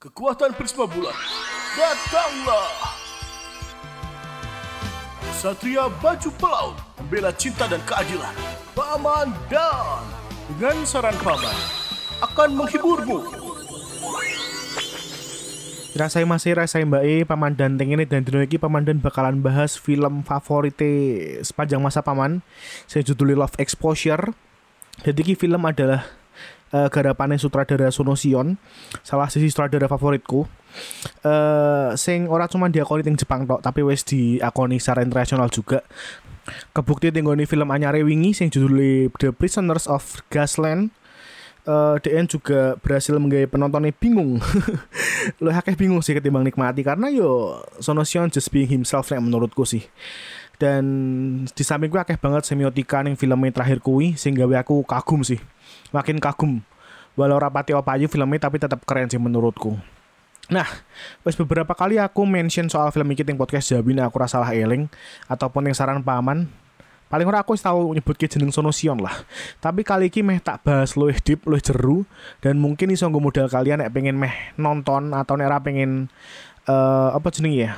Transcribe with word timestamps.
Kekuatan 0.00 0.56
Prisma 0.56 0.88
Bulan, 0.88 1.12
datanglah! 1.76 2.72
Satria 5.36 5.92
Baju 6.00 6.32
Pelaut, 6.40 6.72
membela 6.96 7.28
cinta 7.36 7.68
dan 7.68 7.84
keadilan. 7.84 8.32
Paman 8.72 9.28
Dan, 9.52 10.00
dengan 10.56 10.88
saran 10.88 11.12
Paman, 11.20 11.52
akan 12.24 12.48
menghiburmu. 12.56 13.28
Rasai 15.92 16.24
masih 16.24 16.56
rasai 16.56 16.88
mbak 16.88 17.04
E, 17.04 17.28
Paman 17.28 17.52
dan 17.52 17.76
Teng 17.76 17.92
ini 17.92 18.08
dan 18.08 18.24
dino 18.24 18.40
Paman 18.40 18.88
dan 18.88 19.04
bakalan 19.04 19.44
bahas 19.44 19.76
film 19.76 20.24
favorit 20.24 20.80
sepanjang 21.44 21.84
masa 21.84 22.00
Paman. 22.00 22.40
Saya 22.88 23.04
judulnya 23.04 23.44
Love 23.44 23.60
Exposure. 23.60 24.32
Jadi 25.04 25.20
ki 25.28 25.36
film 25.36 25.60
adalah 25.60 26.19
uh, 26.74 26.88
garapannya 26.90 27.38
sutradara 27.38 27.90
Sonosion, 27.94 28.58
salah 29.02 29.30
sisi 29.30 29.50
sutradara 29.50 29.86
favoritku. 29.86 30.46
Uh, 31.26 31.92
sing 31.98 32.30
ora 32.30 32.46
cuma 32.46 32.70
diakoni 32.70 33.02
ting 33.02 33.18
Jepang 33.18 33.46
tok, 33.46 33.62
tapi 33.62 33.82
wis 33.82 34.06
diakoni 34.06 34.78
secara 34.78 35.02
internasional 35.02 35.50
juga. 35.50 35.82
Kebukti 36.74 37.14
tinggoni 37.14 37.46
film 37.46 37.70
anyare 37.70 38.02
wingi 38.02 38.34
sing 38.34 38.50
judulnya 38.50 39.12
The 39.18 39.30
Prisoners 39.34 39.86
of 39.86 40.24
Gasland 40.32 40.90
uh, 41.68 41.96
DN 42.00 42.26
juga 42.30 42.78
berhasil 42.80 43.16
menggawe 43.16 43.46
penontonnya 43.50 43.92
bingung. 43.92 44.40
Lo 45.42 45.50
akeh 45.52 45.76
bingung 45.76 46.00
sih 46.00 46.16
ketimbang 46.16 46.46
nikmati 46.46 46.86
karena 46.86 47.12
yo 47.12 47.60
Sonosion 47.82 48.32
just 48.32 48.48
being 48.54 48.70
himself 48.70 49.10
nek 49.10 49.20
menurutku 49.20 49.66
sih. 49.66 49.84
Dan 50.60 50.84
di 51.48 51.64
samping 51.64 51.88
gue 51.88 52.00
akeh 52.00 52.20
banget 52.20 52.44
semiotika 52.44 53.00
ning 53.00 53.16
filmnya 53.16 53.48
terakhir 53.48 53.80
kui 53.80 54.12
sehingga 54.16 54.44
aku 54.60 54.84
kagum 54.84 55.24
sih. 55.24 55.40
Makin 55.90 56.22
kagum. 56.22 56.62
Walau 57.18 57.38
rapati 57.42 57.74
apa 57.74 57.98
aja 57.98 58.06
filmnya 58.06 58.46
tapi 58.48 58.62
tetap 58.62 58.82
keren 58.86 59.10
sih 59.10 59.18
menurutku. 59.18 59.74
Nah, 60.50 60.66
wes 61.22 61.38
beberapa 61.38 61.70
kali 61.78 62.02
aku 62.02 62.26
mention 62.26 62.66
soal 62.66 62.90
film 62.90 63.06
ini 63.14 63.22
ting 63.22 63.38
podcast 63.38 63.70
Jabin 63.70 64.02
aku 64.02 64.18
rasa 64.18 64.42
salah 64.42 64.50
eling 64.50 64.90
ataupun 65.30 65.70
yang 65.70 65.78
saran 65.78 66.02
paman 66.02 66.50
paling 67.10 67.26
ora 67.26 67.42
aku 67.42 67.58
tahu 67.58 67.94
nyebut 67.94 68.18
ke 68.18 68.26
jeneng 68.30 68.54
Sonosion 68.54 68.98
lah. 68.98 69.14
Tapi 69.58 69.86
kali 69.86 70.10
ini 70.10 70.22
meh 70.26 70.38
tak 70.42 70.66
bahas 70.66 70.94
luwih 70.98 71.18
deep, 71.22 71.46
luwih 71.46 71.62
jeru 71.62 72.06
dan 72.42 72.58
mungkin 72.58 72.90
iso 72.90 73.06
nggo 73.06 73.22
modal 73.22 73.46
kalian 73.46 73.82
nek 73.82 73.94
pengen 73.94 74.18
meh 74.18 74.54
nonton 74.58 75.14
atau 75.14 75.34
nek 75.38 75.50
pengen 75.62 76.10
uh, 76.66 77.14
apa 77.14 77.30
jeneng 77.34 77.54
ya? 77.54 77.74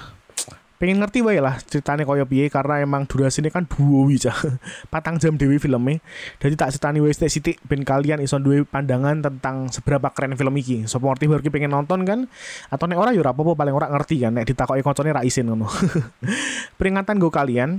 Pengen 0.82 0.98
ngerti 0.98 1.22
wae 1.22 1.38
lah 1.38 1.62
ceritanya 1.62 2.02
koyo 2.02 2.26
piye 2.26 2.50
karena 2.50 2.82
emang 2.82 3.06
durasi 3.06 3.38
ini 3.38 3.54
kan 3.54 3.62
buwi 3.70 4.18
cah 4.18 4.34
patang 4.92 5.14
jam 5.22 5.38
dewi 5.38 5.62
filmnya. 5.62 6.02
Jadi 6.42 6.58
tak 6.58 6.74
ceritani 6.74 6.98
wae 6.98 7.14
sithik 7.14 7.62
ben 7.62 7.86
kalian 7.86 8.18
iso 8.18 8.42
duwe 8.42 8.66
pandangan 8.66 9.22
tentang 9.22 9.70
seberapa 9.70 10.10
keren 10.10 10.34
film 10.34 10.50
iki. 10.58 10.82
Sapa 10.90 11.06
ngerti 11.06 11.30
baru 11.30 11.46
pengen 11.54 11.70
nonton 11.70 12.02
kan? 12.02 12.26
Atau 12.66 12.90
nek 12.90 12.98
ora 12.98 13.14
yo 13.14 13.22
ora 13.22 13.30
apa 13.30 13.54
paling 13.54 13.70
ora 13.78 13.86
ngerti 13.94 14.26
kan? 14.26 14.34
Nek 14.34 14.50
ditakoki 14.50 14.82
koncone 14.82 15.14
ra 15.14 15.22
isin 15.22 15.54
ngono. 15.54 15.70
Peringatan 16.82 17.22
gue 17.22 17.30
kalian 17.30 17.78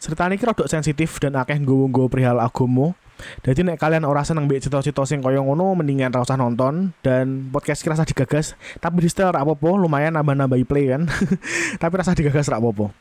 ceritanya 0.00 0.32
ini 0.32 0.40
rada 0.40 0.64
sensitif 0.64 1.20
dan 1.20 1.36
akeh 1.36 1.60
nggowo-nggowo 1.60 2.08
perihal 2.08 2.40
agomo 2.40 2.96
jadi 3.42 3.66
nek 3.66 3.78
kalian 3.82 4.06
ora 4.06 4.22
seneng 4.22 4.46
mbek 4.46 4.62
cita-cita 4.62 5.02
sing 5.02 5.18
kaya 5.18 5.42
ngono 5.42 5.74
mendingan 5.74 6.14
ra 6.14 6.22
usah 6.22 6.38
nonton 6.38 6.94
dan 7.02 7.50
podcast 7.50 7.82
kira 7.82 7.98
digagas 7.98 8.54
tapi 8.78 9.02
di 9.02 9.10
setel 9.10 9.34
apa-apa 9.34 9.68
lumayan 9.74 10.14
nambah-nambahi 10.14 10.64
play 10.66 10.94
kan. 10.94 11.06
tapi 11.82 11.92
rasa 11.98 12.14
digagas 12.14 12.46
ra 12.46 12.62
apa-apa. 12.62 12.94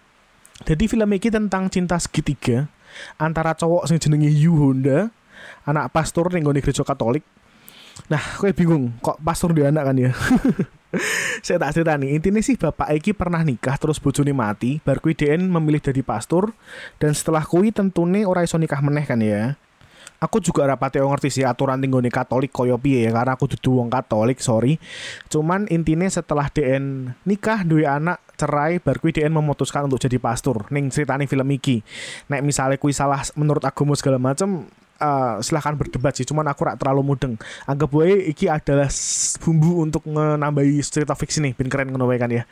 Jadi 0.65 0.89
film 0.89 1.09
ini 1.13 1.29
tentang 1.29 1.69
cinta 1.69 2.01
segitiga 2.01 2.65
antara 3.21 3.53
cowok 3.53 3.85
sing 3.85 4.01
jenenge 4.01 4.33
Yu 4.33 4.57
Honda, 4.57 5.13
anak 5.69 5.93
pastor 5.93 6.33
ning 6.33 6.41
gereja 6.45 6.81
Katolik. 6.81 7.21
Nah, 8.09 8.21
gue 8.41 8.53
bingung 8.53 8.93
kok 9.01 9.17
pastor 9.21 9.53
dia 9.53 9.69
anak 9.69 9.89
kan 9.89 9.97
ya. 9.97 10.11
saya 11.45 11.59
tak 11.59 11.71
cerita 11.75 11.99
nih 11.99 12.15
intinya 12.15 12.39
sih 12.39 12.55
bapak 12.55 12.95
Eki 12.95 13.11
pernah 13.11 13.43
nikah 13.43 13.75
terus 13.75 13.99
bojone 13.99 14.31
mati 14.31 14.79
bar 14.79 15.03
kui 15.03 15.11
DN 15.11 15.43
memilih 15.51 15.83
jadi 15.83 15.99
pastor 15.99 16.55
dan 16.95 17.11
setelah 17.11 17.43
kui 17.43 17.75
tentunya 17.75 18.23
orang 18.23 18.47
iso 18.47 18.55
nikah 18.55 18.79
meneh 18.79 19.03
kan 19.03 19.19
ya 19.19 19.59
aku 20.17 20.41
juga 20.41 20.65
rapati 20.65 20.97
ngerti 20.97 21.29
sih 21.29 21.43
aturan 21.45 21.77
tinggone 21.77 22.09
Katolik 22.09 22.49
koyo 22.49 22.81
piye 22.81 23.05
ya 23.05 23.11
karena 23.13 23.37
aku 23.37 23.45
dudu 23.57 23.81
wong 23.81 23.89
Katolik 23.89 24.41
sorry. 24.41 24.81
Cuman 25.29 25.69
intinya 25.69 26.09
setelah 26.09 26.49
DN 26.49 27.13
nikah 27.23 27.61
dua 27.61 28.01
anak 28.01 28.21
cerai 28.37 28.81
baru 28.81 28.97
kui 29.01 29.13
DN 29.13 29.33
memutuskan 29.33 29.85
untuk 29.85 30.01
jadi 30.01 30.17
pastor 30.17 30.69
ning 30.73 30.89
ceritane 30.89 31.29
film 31.29 31.47
iki. 31.53 31.85
Nek 32.29 32.41
misalnya 32.41 32.77
kui 32.81 32.93
salah 32.93 33.21
menurut 33.37 33.61
agama 33.65 33.93
segala 33.93 34.17
macam 34.17 34.65
uh, 34.99 35.39
silahkan 35.41 35.73
berdebat 35.73 36.13
sih 36.17 36.25
cuman 36.27 36.45
aku 36.51 36.67
rak 36.67 36.77
terlalu 36.81 37.13
mudeng. 37.13 37.33
Anggap 37.65 37.89
gue 37.89 38.29
iki 38.29 38.51
adalah 38.51 38.89
bumbu 39.41 39.81
untuk 39.81 40.03
menambahi 40.09 40.81
cerita 40.83 41.15
fiksi 41.15 41.41
nih 41.41 41.53
bin 41.55 41.71
keren 41.71 41.93
ngono 41.93 42.09
kan 42.17 42.29
ya. 42.29 42.43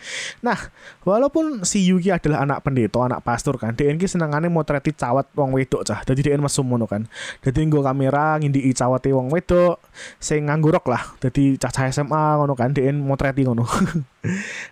Nah 0.46 0.58
walaupun 1.04 1.66
si 1.68 1.84
Yuki 1.86 2.14
adalah 2.14 2.46
anak 2.46 2.64
pendeta 2.64 3.02
anak 3.02 3.22
pastor 3.26 3.60
kan 3.60 3.76
DN 3.76 4.00
ki 4.00 4.08
senengane 4.08 4.48
motreti 4.48 4.96
cawat 4.96 5.30
wong 5.36 5.52
wedok 5.54 5.84
cah. 5.84 6.00
Jadi 6.06 6.32
DN 6.32 6.42
mesum 6.42 6.66
ngono 6.66 6.86
kan. 6.88 7.06
Jadi 7.44 7.60
nggo 7.66 7.84
kamera 7.84 8.40
ngindiki 8.40 8.72
cawate 8.72 9.12
wong 9.12 9.34
wedok 9.34 9.82
sing 10.22 10.48
nganggo 10.48 10.72
rok 10.72 10.86
lah. 10.88 11.04
Jadi 11.20 11.58
cah 11.60 11.74
SMA 11.92 12.40
ngono 12.40 12.54
kan 12.56 12.72
DN 12.72 13.02
motreti 13.02 13.44
ngono 13.44 13.68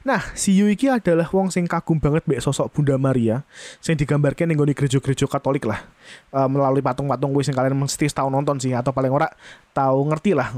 nah 0.07 0.21
si 0.33 0.57
Yuki 0.57 0.89
adalah 0.89 1.27
wong 1.29 1.53
sing 1.53 1.69
kagum 1.69 2.01
banget 2.01 2.25
mbek 2.25 2.41
sosok 2.43 2.73
Bunda 2.73 2.97
Maria 2.99 3.45
sing 3.79 3.95
digambarkan 3.95 4.49
ning 4.49 4.59
gereja-gereja 4.59 5.25
Katolik 5.29 5.67
lah 5.67 5.85
uh, 6.33 6.49
melalui 6.49 6.83
patung-patung 6.83 7.31
kuwi 7.31 7.45
sing 7.45 7.55
kalian 7.55 7.77
mesti 7.77 8.09
tahu 8.09 8.27
nonton 8.29 8.59
sih 8.59 8.73
atau 8.75 8.91
paling 8.91 9.13
ora 9.13 9.31
tahu 9.73 10.05
ngerti 10.11 10.37
lah. 10.37 10.53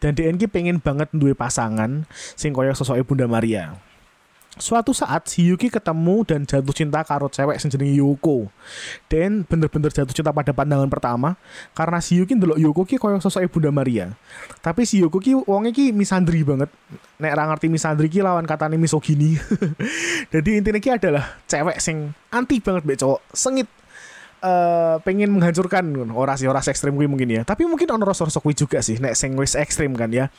Dan 0.00 0.16
DNG 0.16 0.48
pengen 0.50 0.82
banget 0.82 1.12
duwe 1.12 1.36
pasangan 1.36 2.08
sing 2.34 2.50
koyo 2.56 2.72
sosok 2.74 3.00
Bunda 3.06 3.30
Maria. 3.30 3.76
Suatu 4.58 4.90
saat 4.90 5.30
si 5.30 5.46
Yuki 5.46 5.70
ketemu 5.70 6.26
dan 6.26 6.42
jatuh 6.42 6.74
cinta 6.74 7.06
karo 7.06 7.30
cewek 7.30 7.54
sing 7.62 7.70
jenenge 7.70 8.02
Yuko. 8.02 8.50
Dan 9.06 9.46
bener-bener 9.46 9.94
jatuh 9.94 10.10
cinta 10.10 10.34
pada 10.34 10.50
pandangan 10.50 10.90
pertama 10.90 11.38
karena 11.70 12.02
si 12.02 12.18
Yuki 12.18 12.34
ndelok 12.34 12.58
Yuko 12.58 12.82
ki 12.82 12.98
koyo 12.98 13.22
sosok 13.22 13.46
Bunda 13.46 13.70
Maria. 13.70 14.10
Tapi 14.58 14.82
si 14.82 14.98
Yuko 14.98 15.22
ki 15.22 15.46
wonge 15.46 15.70
ki 15.70 15.94
misandri 15.94 16.42
banget. 16.42 16.66
Nek 17.22 17.32
ra 17.38 17.46
ngerti 17.46 17.70
misandri 17.70 18.10
ki 18.10 18.26
lawan 18.26 18.42
katane 18.42 18.74
misogini. 18.74 19.38
Jadi 20.34 20.58
intinya 20.58 20.82
ki 20.82 20.90
adalah 20.98 21.38
cewek 21.46 21.78
sing 21.78 22.10
anti 22.34 22.58
banget 22.58 22.82
be 22.82 22.98
cowok, 22.98 23.22
sengit 23.30 23.70
uh, 24.44 24.96
pengen 25.04 25.30
menghancurkan 25.30 25.84
orasi 26.10 26.48
orasi 26.48 26.72
ekstrim 26.72 26.96
gue 26.96 27.06
mungkin 27.06 27.28
ya 27.28 27.42
tapi 27.44 27.68
mungkin 27.68 27.86
ono 27.88 28.04
rasa 28.04 28.26
rasa 28.26 28.40
juga 28.52 28.80
sih 28.80 28.98
nek 28.98 29.14
sing 29.16 29.36
wis 29.36 29.56
ekstrim 29.56 29.92
kan 29.96 30.10
ya 30.10 30.32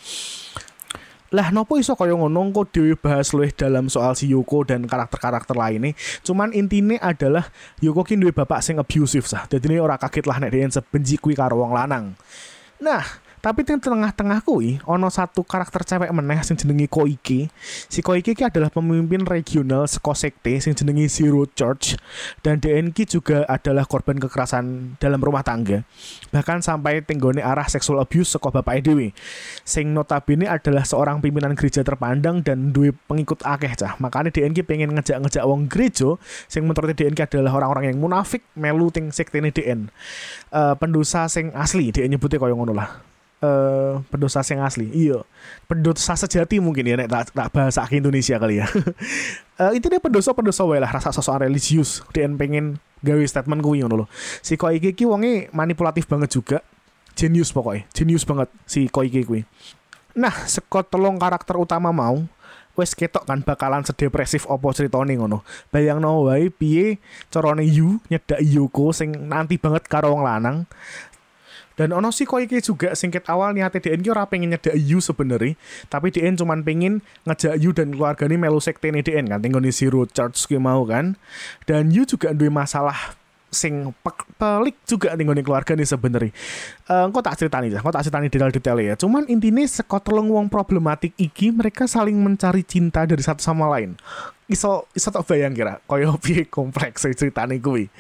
lah 1.31 1.47
nopo 1.55 1.79
iso 1.79 1.95
kaya 1.95 2.11
ngono? 2.11 2.51
Kok 2.51 2.75
dhewe 2.75 2.99
bahas 2.99 3.31
luwih 3.31 3.55
dalam 3.55 3.87
soal 3.87 4.19
si 4.19 4.27
Yoko 4.27 4.67
dan 4.67 4.83
karakter-karakter 4.83 5.55
lainnya. 5.55 5.95
Cuman 6.27 6.51
intinya 6.51 6.99
adalah 6.99 7.47
Yoko 7.79 8.03
ki 8.03 8.19
duwe 8.19 8.35
bapak 8.35 8.59
sing 8.59 8.75
abusive 8.83 9.23
sah. 9.23 9.47
Jadi 9.47 9.71
ini 9.71 9.79
ora 9.79 9.95
kaget 9.95 10.27
lah 10.27 10.43
nek 10.43 10.51
dia 10.51 10.67
sebenci 10.67 11.15
kuwi 11.15 11.39
karo 11.39 11.63
wong 11.63 11.71
lanang. 11.71 12.19
Nah 12.83 13.20
tapi 13.41 13.65
di 13.65 13.73
tengah-tengah 13.73 14.45
kui 14.45 14.77
ono 14.85 15.09
satu 15.09 15.41
karakter 15.41 15.81
cewek 15.81 16.13
meneh 16.13 16.45
sing 16.45 16.53
jenenge 16.53 16.85
Koike. 16.85 17.49
Si 17.89 17.99
Koike 18.05 18.37
ki 18.37 18.45
adalah 18.45 18.69
pemimpin 18.69 19.25
regional 19.25 19.89
saka 19.89 20.13
sekte 20.13 20.61
sing 20.61 20.77
jenenge 20.77 21.09
Zero 21.09 21.49
Church 21.49 21.97
dan 22.45 22.61
DNK 22.61 23.09
juga 23.09 23.41
adalah 23.49 23.89
korban 23.89 24.21
kekerasan 24.21 24.95
dalam 25.01 25.17
rumah 25.17 25.41
tangga. 25.41 25.81
Bahkan 26.29 26.61
sampai 26.61 27.01
tenggone 27.01 27.41
arah 27.41 27.65
seksual 27.65 28.05
abuse 28.05 28.37
saka 28.37 28.53
bapak 28.53 28.85
dhewe. 28.85 29.09
Sing 29.65 29.89
notabene 29.89 30.45
adalah 30.45 30.85
seorang 30.85 31.17
pimpinan 31.17 31.57
gereja 31.57 31.81
terpandang 31.81 32.45
dan 32.45 32.69
duwe 32.69 32.93
pengikut 33.09 33.41
akeh 33.41 33.73
cah. 33.73 33.97
Makanya 33.97 34.29
DNK 34.29 34.69
pengen 34.69 34.93
ngejak-ngejak 34.93 35.43
wong 35.49 35.65
gereja 35.65 36.13
sing 36.45 36.69
menurut 36.69 36.93
DNK 36.93 37.25
adalah 37.25 37.57
orang-orang 37.57 37.89
yang 37.89 37.97
munafik 37.97 38.45
melu 38.53 38.93
ting 38.93 39.09
sekte 39.09 39.41
ini 39.41 39.49
DN. 39.49 39.89
Uh, 40.53 40.77
pendosa 40.77 41.25
sing 41.25 41.49
asli 41.57 41.89
DN 41.89 42.13
nyebutnya 42.13 42.37
kaya 42.37 42.53
ngono 42.53 42.77
lah 42.77 43.10
uh, 43.41 43.99
pendosa 44.07 44.45
yang 44.45 44.63
asli. 44.63 44.87
Iya. 44.93 45.25
Pendosa 45.65 46.13
sejati 46.15 46.61
mungkin 46.61 46.87
ya 46.87 46.95
nek 46.95 47.09
tak, 47.09 47.23
tak 47.33 47.49
bahasa 47.51 47.83
Indonesia 47.91 48.37
kali 48.37 48.61
ya. 48.61 48.67
Uh, 49.61 49.77
itu 49.77 49.93
dia 49.93 50.01
pendosa 50.01 50.65
wae 50.65 50.81
lah 50.81 50.89
rasa 50.89 51.13
sosok 51.13 51.45
religius. 51.45 52.01
Dia 52.17 52.25
pengen 52.33 52.81
gawe 53.05 53.21
statement 53.29 53.61
kuwi 53.61 53.85
ngono 53.85 53.93
lho. 53.93 54.05
Si 54.41 54.57
koi 54.57 54.81
iki 54.81 54.97
ki 54.97 55.05
wonge 55.05 55.53
manipulatif 55.53 56.09
banget 56.09 56.33
juga. 56.33 56.65
Genius 57.13 57.53
pokoknya 57.53 57.85
genius 57.93 58.25
banget 58.25 58.49
si 58.65 58.89
koi 58.89 59.13
iki 59.13 59.21
kuwi. 59.21 59.45
Nah 60.17 60.33
sekot 60.49 60.89
telung 60.89 61.21
karakter 61.21 61.61
utama 61.61 61.93
mau 61.93 62.25
wes 62.73 62.95
ketok 62.95 63.27
kan 63.27 63.43
bakalan 63.43 63.83
sedepresif 63.83 64.47
opo 64.47 64.71
ceritane 64.73 65.13
ngono. 65.13 65.45
Bayangno 65.69 66.25
wae 66.25 66.49
piye 66.49 66.97
carane 67.29 67.61
Yu 67.61 68.01
nyedak 68.09 68.41
Yuko 68.41 68.95
sing 68.95 69.13
nanti 69.29 69.61
banget 69.61 69.85
karo 69.85 70.15
wong 70.15 70.25
lanang 70.25 70.65
dan 71.79 71.95
ono 71.95 72.11
sih 72.11 72.27
kok 72.27 72.43
iki 72.43 72.59
juga 72.59 72.93
singkat 72.93 73.27
awal 73.31 73.55
nih 73.55 73.67
DN 73.71 74.03
ki 74.03 74.09
ora 74.11 74.27
pengen 74.27 74.51
nyedak 74.55 74.75
Yu 74.75 74.99
sebenarnya, 74.99 75.55
tapi 75.87 76.11
DN 76.11 76.35
cuman 76.35 76.61
pengen 76.61 76.99
ngejak 77.23 77.55
Yu 77.59 77.71
dan 77.71 77.95
keluarganya 77.95 78.37
melu 78.37 78.59
sekte 78.59 78.91
DN 78.91 79.31
kan, 79.31 79.39
tinggal 79.39 79.63
di 79.63 79.71
Zero 79.71 80.03
Church 80.07 80.47
mau 80.59 80.83
kan. 80.83 81.15
Dan 81.63 81.89
Yu 81.89 82.03
juga 82.03 82.35
duwe 82.35 82.51
masalah 82.51 83.21
sing 83.51 83.91
pe- 83.99 84.27
pelik 84.39 84.79
juga 84.87 85.11
nih 85.13 85.43
keluarga 85.43 85.75
nih 85.75 85.83
sebenarnya. 85.83 86.31
Uh, 86.87 87.11
engkau 87.11 87.19
tak 87.19 87.35
ceritani 87.35 87.67
ya, 87.67 87.83
engkau 87.83 87.91
tak 87.91 88.07
ceritani 88.07 88.31
detail-detail 88.31 88.77
ya. 88.79 88.93
Cuman 88.95 89.27
intinya 89.27 89.61
sekotelung 89.67 90.31
wong 90.31 90.47
problematik 90.47 91.11
iki 91.19 91.51
mereka 91.51 91.85
saling 91.85 92.15
mencari 92.15 92.63
cinta 92.63 93.03
dari 93.03 93.19
satu 93.19 93.43
sama 93.43 93.67
lain. 93.67 93.99
Iso 94.47 94.87
iso 94.95 95.11
tak 95.11 95.27
bayang 95.27 95.51
kira 95.51 95.83
koyo 95.83 96.15
piye 96.23 96.47
kompleks 96.47 97.03
ceritane 97.11 97.59
kuwi. 97.59 97.91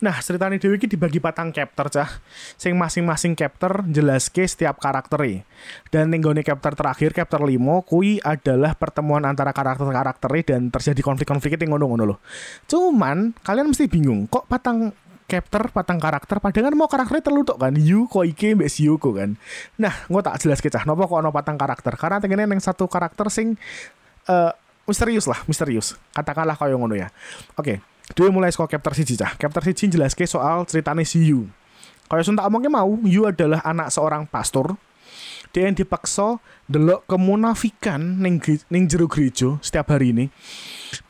Nah, 0.00 0.16
ceritanya 0.24 0.56
Dewi 0.56 0.80
ini 0.80 0.88
dibagi 0.88 1.20
patang 1.20 1.52
chapter 1.52 1.92
cah. 1.92 2.10
Sing 2.56 2.72
masing-masing 2.72 3.36
chapter 3.36 3.84
jelas 3.84 4.32
ke 4.32 4.48
setiap 4.48 4.80
karakternya. 4.80 5.44
Dan 5.92 6.08
nenggone 6.08 6.40
chapter 6.40 6.72
terakhir, 6.72 7.12
chapter 7.12 7.36
5, 7.36 7.84
kui 7.84 8.16
adalah 8.24 8.72
pertemuan 8.72 9.28
antara 9.28 9.52
karakter-karakternya 9.52 10.56
dan 10.56 10.72
terjadi 10.72 11.04
konflik-konflik 11.04 11.60
yang 11.60 11.76
ngono-ngono 11.76 12.16
loh. 12.16 12.18
Cuman, 12.64 13.36
kalian 13.44 13.68
mesti 13.68 13.92
bingung, 13.92 14.24
kok 14.24 14.48
patang 14.48 14.88
chapter, 15.28 15.68
patang 15.70 16.00
karakter, 16.00 16.42
padahal 16.42 16.72
kan 16.72 16.74
mau 16.74 16.90
karakternya 16.90 17.22
terlutuk 17.22 17.56
kan, 17.60 17.70
Yu, 17.76 18.10
Koike, 18.10 18.58
Mbak 18.58 18.66
Shiyuko 18.72 19.14
kan. 19.14 19.38
Nah, 19.78 19.94
gue 20.10 20.20
tak 20.24 20.42
jelas 20.42 20.58
kecah, 20.58 20.82
nopo 20.88 21.06
kok 21.06 21.22
ono 21.22 21.30
patang 21.30 21.54
karakter, 21.54 21.94
karena 21.94 22.18
tengennya 22.18 22.50
yang 22.50 22.58
satu 22.58 22.90
karakter 22.90 23.30
sing 23.30 23.54
uh, 24.26 24.50
misterius 24.90 25.30
lah, 25.30 25.38
misterius. 25.46 25.94
Katakanlah 26.10 26.58
kau 26.58 26.66
yang 26.66 26.82
ngono 26.82 26.98
ya. 26.98 27.14
Oke, 27.54 27.78
okay. 27.78 27.89
Dia 28.14 28.28
mulai 28.28 28.50
sekolah 28.50 28.70
chapter 28.70 28.92
siji 28.92 29.14
cah. 29.14 29.32
Chapter 29.38 29.62
siji 29.62 29.86
ke 29.90 30.24
soal 30.26 30.66
ceritanya 30.66 31.06
si 31.06 31.30
Yu. 31.30 31.46
Kayak 32.10 32.26
suntak 32.26 32.44
omongnya 32.50 32.70
mau, 32.74 32.98
Yu 33.06 33.22
adalah 33.30 33.62
anak 33.62 33.94
seorang 33.94 34.26
pastor. 34.26 34.74
Dia 35.50 35.66
yang 35.66 35.74
dipaksa 35.74 36.38
delok 36.70 37.10
kemunafikan 37.10 37.98
ning 38.22 38.38
ning 38.70 38.86
jero 38.86 39.10
gereja 39.10 39.58
setiap 39.58 39.90
hari 39.90 40.14
ini. 40.14 40.24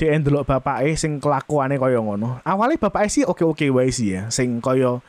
Dia 0.01 0.17
yang 0.17 0.25
delok 0.25 0.49
bapake 0.49 0.97
sing 0.97 1.21
kelakuannya 1.21 1.77
kaya 1.77 2.01
ngono. 2.01 2.41
Awalnya 2.41 2.81
bapake 2.81 3.13
sih 3.13 3.25
oke-oke 3.29 3.69
wae 3.69 3.93
sih 3.93 4.17
ya, 4.17 4.33
sing 4.33 4.65
kaya 4.65 5.05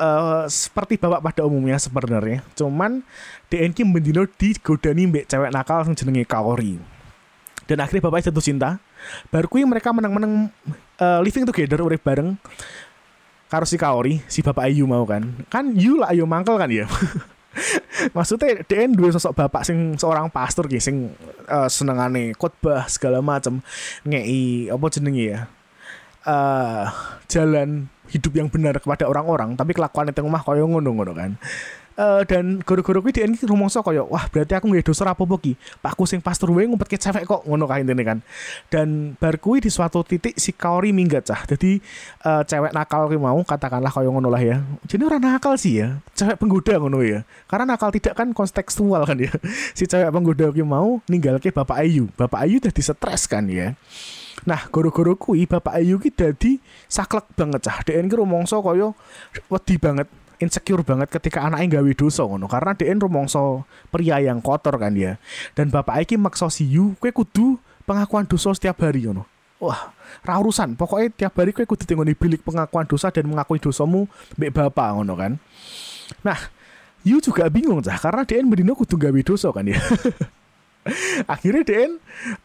uh, 0.00 0.44
seperti 0.48 0.96
bapak 0.96 1.20
pada 1.20 1.44
umumnya 1.44 1.76
sebenarnya. 1.76 2.40
Cuman 2.56 3.04
DNK 3.52 3.84
mendino 3.84 4.24
digodani 4.24 5.12
mbek 5.12 5.28
cewek 5.28 5.52
nakal 5.52 5.84
sing 5.84 5.92
jenenge 5.92 6.24
Kaori. 6.24 6.80
Dan 7.68 7.84
akhirnya 7.84 8.08
bapaknya 8.08 8.32
jatuh 8.32 8.44
cinta. 8.44 8.70
Baru 9.28 9.46
kui 9.46 9.62
mereka 9.62 9.92
menang-menang 9.92 10.50
uh, 11.00 11.18
living 11.24 11.48
together 11.48 11.80
urip 11.82 12.04
bareng 12.04 12.36
karo 13.50 13.66
si 13.66 13.74
Kaori, 13.74 14.22
si 14.30 14.46
bapak 14.46 14.70
Ayu 14.70 14.86
mau 14.86 15.02
kan. 15.02 15.26
Kan 15.50 15.74
Yu 15.74 15.98
lah 15.98 16.14
Ayu 16.14 16.22
mangkel 16.22 16.54
kan 16.54 16.70
ya. 16.70 16.86
Maksudnya 18.16 18.62
DN 18.62 18.94
dua 18.94 19.10
sosok 19.10 19.34
bapak 19.34 19.66
sing 19.66 19.98
seorang 19.98 20.30
pastor 20.30 20.70
gitu 20.70 20.78
sing 20.78 21.10
uh, 21.50 21.66
senengane 21.66 22.30
khotbah 22.38 22.86
segala 22.86 23.18
macam 23.18 23.58
ngei 24.06 24.70
apa 24.70 24.86
jenenge 24.86 25.24
ya. 25.34 25.40
Uh, 26.22 26.86
jalan 27.26 27.90
hidup 28.10 28.32
yang 28.34 28.50
benar 28.50 28.76
kepada 28.82 29.06
orang-orang 29.06 29.54
tapi 29.54 29.72
kelakuan 29.72 30.10
itu 30.10 30.20
mah 30.26 30.42
koyo 30.42 30.66
ngono-ngono 30.66 31.12
kan. 31.14 31.32
Uh, 32.00 32.24
dan 32.24 32.64
guru-guru 32.64 33.04
kuwi 33.04 33.12
dhek 33.12 33.44
rumangsa 33.44 33.84
kaya 33.84 34.00
wah 34.00 34.24
berarti 34.32 34.56
aku 34.56 34.72
nggak 34.72 34.88
dosa 34.88 35.04
apa 35.04 35.20
ki? 35.20 35.52
Pakku 35.84 36.08
sing 36.08 36.24
pastor 36.24 36.48
wae 36.48 36.64
ngumpet 36.64 36.88
ke 36.88 36.96
cewek 36.96 37.28
kok 37.28 37.44
ngono 37.44 37.68
kae 37.68 37.84
intine 37.84 38.00
kan. 38.00 38.18
Dan 38.72 39.18
bar 39.20 39.36
kuwi 39.36 39.60
di 39.60 39.68
suatu 39.68 40.00
titik 40.00 40.32
si 40.40 40.56
Kaori 40.56 40.96
minggat 40.96 41.28
cah. 41.28 41.44
Jadi 41.44 41.76
uh, 42.24 42.40
cewek 42.40 42.72
nakal 42.72 43.04
kuwi 43.04 43.20
mau 43.20 43.36
katakanlah 43.44 43.92
kaya 43.92 44.08
ngono 44.08 44.32
lah 44.32 44.40
ya. 44.40 44.64
Jadi 44.88 45.02
orang 45.04 45.20
nakal 45.20 45.60
sih 45.60 45.84
ya 45.84 46.00
cewek 46.16 46.40
penggoda 46.40 46.80
ngono 46.80 47.04
ya. 47.04 47.20
Karena 47.44 47.76
nakal 47.76 47.92
tidak 47.92 48.16
kan 48.16 48.32
kontekstual 48.32 49.04
kan 49.04 49.20
ya. 49.20 49.32
Si 49.76 49.84
cewek 49.84 50.08
penggoda 50.08 50.56
kuwi 50.56 50.64
mau 50.64 51.04
ninggal 51.04 51.36
ke 51.36 51.52
bapak 51.52 51.84
Ayu. 51.84 52.08
Bapak 52.16 52.48
Ayu 52.48 52.64
udah 52.64 52.72
stres 52.72 53.28
kan 53.28 53.44
ya 53.44 53.76
Nah, 54.48 54.68
guru-guru 54.72 55.16
kuwi 55.16 55.44
Bapak 55.44 55.76
Ayu 55.76 56.00
ki 56.00 56.12
dadi 56.12 56.56
saklek 56.88 57.28
banget. 57.36 57.60
Cah. 57.66 57.84
Dek 57.84 57.96
ki 57.96 58.16
rumangsa 58.16 58.60
kaya 58.60 58.92
wedi 59.52 59.76
banget 59.76 60.08
insecure 60.40 60.80
banget 60.80 61.12
ketika 61.12 61.44
anaknya 61.44 61.78
gawe 61.78 61.90
dosa 61.92 62.24
ngono. 62.24 62.48
Karena 62.48 62.72
dia 62.72 62.96
rumongso 62.96 63.68
pria 63.92 64.18
yang 64.18 64.40
kotor 64.40 64.80
kan 64.80 64.96
ya. 64.96 65.20
Dan 65.52 65.68
bapak 65.68 66.08
iki 66.08 66.16
maksa 66.16 66.48
si 66.48 66.66
Yu 66.66 66.96
kue 66.96 67.12
kudu 67.12 67.60
pengakuan 67.84 68.24
dosa 68.24 68.56
setiap 68.56 68.80
hari 68.80 69.04
ngono. 69.04 69.28
Wah 69.60 69.92
ra 70.24 70.40
urusan. 70.40 70.74
Pokoknya 70.74 71.12
tiap 71.12 71.36
hari 71.36 71.52
kue 71.52 71.68
kudu 71.68 71.84
tinggal 71.84 72.08
bilik 72.16 72.40
pengakuan 72.40 72.88
dosa 72.88 73.12
dan 73.12 73.28
mengakui 73.28 73.60
dosamu 73.60 74.08
mbek 74.40 74.50
bapak 74.56 74.96
ngono 74.96 75.14
kan. 75.14 75.32
Nah 76.24 76.40
Yu 77.04 77.20
juga 77.20 77.48
bingung 77.48 77.80
cah 77.80 77.96
karena 77.96 78.24
dia 78.24 78.44
berdino 78.44 78.72
kudu 78.72 78.96
gawe 78.96 79.20
dosa 79.20 79.52
kan 79.52 79.68
ya. 79.68 79.76
Akhirnya 81.32 81.62
dia 81.64 81.92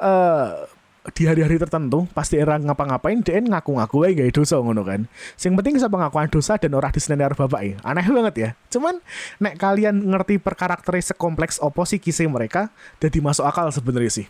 uh, 0.04 0.68
di 1.14 1.30
hari-hari 1.30 1.62
tertentu 1.62 2.10
pasti 2.18 2.42
era 2.42 2.58
ngapa-ngapain 2.58 3.22
dia 3.22 3.38
ngaku-ngaku 3.38 4.10
aja 4.10 4.26
gak 4.26 4.34
dosa 4.34 4.58
ngono 4.58 4.82
kan. 4.82 5.06
Sing 5.38 5.54
penting 5.54 5.78
bisa 5.78 5.86
pengakuan 5.92 6.32
dosa 6.32 6.58
dan 6.58 6.74
orang 6.74 6.90
diseneni 6.90 7.22
karo 7.22 7.46
bapak 7.46 7.62
ya 7.62 7.76
aneh 7.86 8.06
banget 8.10 8.36
ya. 8.40 8.50
Cuman 8.74 8.98
nek 9.38 9.62
kalian 9.62 10.02
ngerti 10.02 10.42
per 10.42 10.58
karakternya 10.58 11.14
sekompleks 11.14 11.62
opo 11.62 11.86
sih 11.86 12.02
kisah 12.02 12.26
mereka 12.26 12.74
jadi 12.98 13.22
masuk 13.22 13.46
akal 13.46 13.70
sebenarnya 13.70 14.24
sih. 14.24 14.26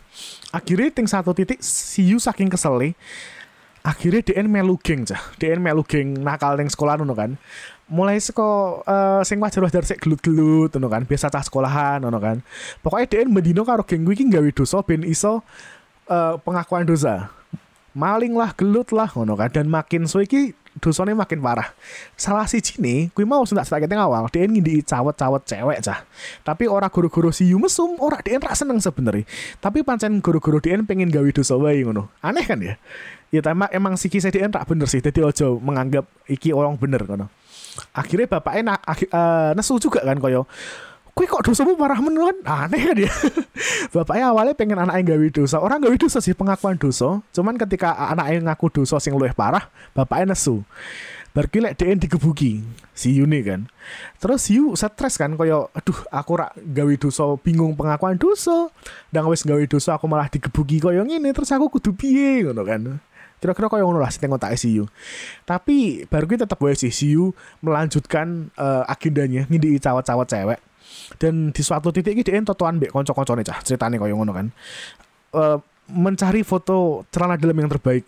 Akhirnya 0.52 0.92
ting 0.92 1.08
satu 1.08 1.32
titik 1.32 1.64
si 1.64 2.12
Yu 2.12 2.20
saking 2.20 2.52
kesel 2.52 2.92
akhirnya 3.86 4.34
DN 4.34 4.50
melu 4.50 4.74
geng 4.82 5.06
cah. 5.06 5.22
DN 5.38 5.62
melu 5.62 5.86
geng 5.86 6.18
nakal 6.18 6.58
neng 6.58 6.66
sekolah 6.66 6.98
ngono 6.98 7.14
kan. 7.14 7.38
Mulai 7.86 8.18
seko 8.18 8.82
uh, 8.82 9.22
sing 9.22 9.38
wajar 9.38 9.62
wajar 9.62 9.86
sik 9.86 10.02
gelut-gelut 10.02 10.74
ngono 10.74 10.90
kan. 10.90 11.02
Biasa 11.06 11.30
cah 11.30 11.46
sekolahan 11.46 12.02
ngono 12.02 12.18
kan. 12.18 12.42
Pokoknya 12.82 13.06
DN 13.06 13.30
mendino 13.30 13.62
karo 13.62 13.86
geng 13.86 14.02
gue 14.02 14.18
iki 14.18 14.26
gawe 14.26 14.50
dosa 14.50 14.82
ben 14.82 15.06
iso 15.06 15.46
uh, 16.10 16.38
pengakuan 16.42 16.86
dosa. 16.86 17.30
Maling 17.96 18.36
lah 18.36 18.52
gelut 18.52 18.92
lah 18.92 19.08
ngono 19.08 19.34
kan. 19.40 19.48
Dan 19.48 19.72
makin 19.72 20.04
suwe 20.04 20.28
iki 20.28 20.52
dosane 20.80 21.16
makin 21.16 21.40
parah. 21.40 21.72
Salah 22.16 22.44
si 22.44 22.60
cini 22.60 23.08
kui 23.16 23.24
mau 23.24 23.40
sudah 23.48 23.64
sakit 23.64 23.88
awal 23.96 24.28
dia 24.28 24.44
ngindi 24.44 24.84
cawet-cawet 24.84 25.42
cewek 25.48 25.78
cah. 25.80 26.04
Tapi 26.44 26.68
orang 26.68 26.92
guru-guru 26.92 27.32
si 27.32 27.48
yu 27.48 27.56
mesum 27.56 27.96
orang 27.96 28.20
dia 28.20 28.36
rak 28.36 28.52
seneng 28.52 28.78
sebenarnya 28.80 29.24
tapi 29.60 29.80
pancen 29.80 30.20
guru-guru 30.20 30.60
dia 30.60 30.76
pengen 30.84 31.08
gawe 31.08 31.28
dosa 31.32 31.56
wae 31.56 31.80
ngono. 31.84 32.12
Aneh 32.20 32.44
kan 32.44 32.60
ya? 32.60 32.76
Ya 33.32 33.40
tapi 33.42 33.64
emang 33.72 33.96
si 33.96 34.12
kisah 34.12 34.28
dia 34.28 34.44
rak 34.46 34.68
bener 34.68 34.88
sih. 34.88 35.00
Jadi 35.00 35.24
ojo 35.24 35.56
menganggap 35.64 36.04
iki 36.28 36.52
orang 36.52 36.76
bener 36.76 37.00
ngono. 37.08 37.32
Akhirnya 37.92 38.28
bapaknya 38.28 38.76
uh, 39.12 39.52
nesu 39.56 39.76
juga 39.80 40.00
kan 40.04 40.16
koyo 40.20 40.48
kue 41.16 41.24
kok 41.24 41.48
dosamu 41.48 41.80
parah 41.80 41.96
men 42.04 42.12
kan 42.12 42.68
aneh 42.68 42.92
kan 42.92 42.96
ya? 43.00 43.12
Bapaknya 43.96 44.28
awalnya 44.28 44.52
pengen 44.52 44.76
anaknya 44.76 45.16
gawe 45.16 45.26
dosa 45.32 45.56
orang 45.64 45.80
gawe 45.80 45.96
dosa 45.96 46.20
sih 46.20 46.36
pengakuan 46.36 46.76
dosa. 46.76 47.24
Cuman 47.32 47.56
ketika 47.56 47.96
anaknya 48.12 48.52
ngaku 48.52 48.68
dosa 48.68 49.00
sing 49.00 49.16
luwih 49.16 49.32
parah 49.32 49.64
bapaknya 49.96 50.36
nesu. 50.36 50.60
Berkilek 51.32 51.80
DN 51.80 52.04
digebuki 52.04 52.60
si 52.92 53.16
Yuni 53.16 53.40
kan. 53.40 53.64
Terus 54.20 54.52
Yu 54.52 54.76
stres 54.76 55.16
kan 55.16 55.40
koyo 55.40 55.72
aduh 55.72 55.96
aku 56.12 56.32
rak 56.36 56.52
gawe 56.52 56.94
dosa 57.00 57.24
bingung 57.40 57.72
pengakuan 57.80 58.20
dosa. 58.20 58.68
Dan 59.08 59.24
wis 59.32 59.40
gawe 59.40 59.64
dosa 59.64 59.96
aku 59.96 60.04
malah 60.04 60.28
digebuki 60.28 60.84
koyo 60.84 61.00
ngene 61.00 61.32
terus 61.32 61.48
aku 61.48 61.72
kudu 61.80 61.96
piye? 61.96 62.44
Ngono 62.44 62.60
kan. 62.60 63.00
Kira-kira 63.40 63.72
koyo 63.72 63.88
ngono 63.88 64.04
lah 64.04 64.12
sing 64.12 64.28
tak 64.36 64.52
ICU 64.52 64.84
tapi 65.44 66.08
baru 66.08 66.24
kita 66.24 66.44
tetap 66.48 66.60
wae 66.60 66.76
sih 66.76 66.92
Yu 66.92 67.36
melanjutkan 67.60 68.48
uh, 68.56 68.84
agendanya 68.88 69.44
ngidi 69.48 69.76
cawat-cawat 69.76 70.28
cewek 70.28 70.60
dan 71.16 71.54
di 71.54 71.62
suatu 71.62 71.94
titik 71.94 72.18
ini 72.18 72.22
dia 72.26 72.40
totoan 72.42 72.82
mbek 72.82 72.92
konco-koncone 72.92 73.46
cah 73.46 73.62
ceritanya 73.62 74.00
kau 74.00 74.10
ngono 74.10 74.32
kan. 74.34 74.46
Uh, 75.36 75.58
mencari 75.86 76.42
foto 76.42 77.06
celana 77.14 77.38
dalam 77.38 77.54
yang 77.56 77.70
terbaik. 77.70 78.04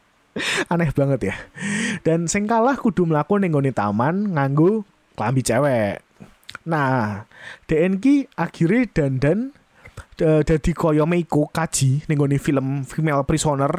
Aneh 0.72 0.90
banget 0.90 1.20
ya. 1.30 1.34
Dan 2.02 2.26
sing 2.26 2.48
kalah 2.50 2.74
kudu 2.74 3.06
melakukan 3.06 3.44
nenggoni 3.44 3.70
taman 3.70 4.34
nganggu 4.34 4.82
kelambi 5.14 5.42
cewek. 5.44 6.02
Nah 6.66 7.22
DNK 7.68 8.34
akhirnya 8.34 8.88
dandan 8.90 9.54
dadi 10.16 10.70
koyo 10.70 11.06
Meiko 11.06 11.50
Kaji 11.50 12.06
ning 12.06 12.18
film 12.38 12.86
Female 12.86 13.26
Prisoner. 13.26 13.72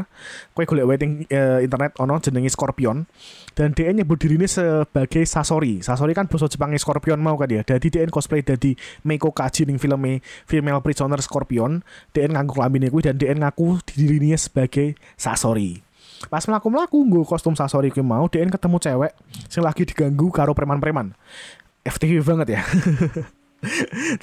Kowe 0.52 0.66
golek 0.68 0.86
wae 0.86 0.98
uh, 1.00 1.60
internet 1.64 1.96
ono 2.00 2.20
jenenge 2.20 2.52
Scorpion. 2.52 3.08
Dan 3.56 3.72
dia 3.72 3.92
nyebut 3.96 4.20
ini 4.28 4.44
sebagai 4.46 5.24
Sasori. 5.24 5.80
Sasori 5.80 6.12
kan 6.12 6.28
basa 6.28 6.52
Jepangnya 6.52 6.76
Scorpion 6.76 7.24
mau 7.24 7.40
kan 7.40 7.48
ya? 7.48 7.64
Jadi 7.64 7.88
dia 7.88 8.04
cosplay 8.12 8.44
dadi 8.44 8.76
Meiko 9.08 9.32
Kaji 9.32 9.68
ning 9.68 9.80
film 9.80 10.04
Female 10.48 10.84
Prisoner 10.84 11.20
Scorpion. 11.24 11.80
Dia 12.12 12.28
ngaku 12.28 12.60
kelambine 12.60 12.92
kuwi 12.92 13.08
dan 13.08 13.16
dia 13.16 13.32
ngaku 13.32 13.80
diri 13.88 14.20
ini 14.20 14.36
sebagai 14.36 15.00
Sasori. 15.16 15.80
Pas 16.32 16.44
melaku 16.48 16.72
gue 17.08 17.24
kostum 17.24 17.56
Sasori 17.56 17.92
kuwi 17.92 18.04
mau 18.04 18.28
dia 18.28 18.44
ketemu 18.44 18.78
cewek 18.80 19.12
sing 19.48 19.64
lagi 19.64 19.88
diganggu 19.88 20.32
karo 20.32 20.52
preman-preman. 20.52 21.16
FTV 21.86 22.26
banget 22.26 22.58
ya 22.58 22.62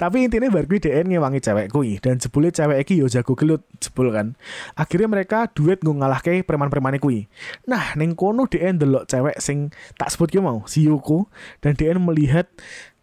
Tapi 0.01 0.27
intinya 0.27 0.49
bar 0.49 0.65
kuwi 0.65 0.79
DN 0.81 1.11
ngewangi 1.11 1.39
cewek 1.43 1.67
kuwi 1.71 1.99
dan 1.99 2.17
jebule 2.17 2.49
cewek 2.49 2.83
iki 2.83 2.99
yo 2.99 3.07
jago 3.11 3.35
gelut 3.35 3.61
jebul 3.77 4.09
kan. 4.09 4.35
Akhirnya 4.73 5.07
mereka 5.11 5.51
duet 5.51 5.81
nggo 5.83 5.99
ngalahke 5.99 6.43
preman-premane 6.43 6.97
kuwi. 6.97 7.27
Nah, 7.69 7.93
ning 7.99 8.17
kono 8.17 8.49
DN 8.49 8.81
delok 8.81 9.05
cewek 9.09 9.37
sing 9.39 9.71
tak 9.99 10.09
sebut 10.13 10.29
ki 10.31 10.39
mau, 10.43 10.63
si 10.65 10.87
Yuko 10.87 11.27
dan 11.59 11.75
DN 11.75 12.01
melihat 12.01 12.49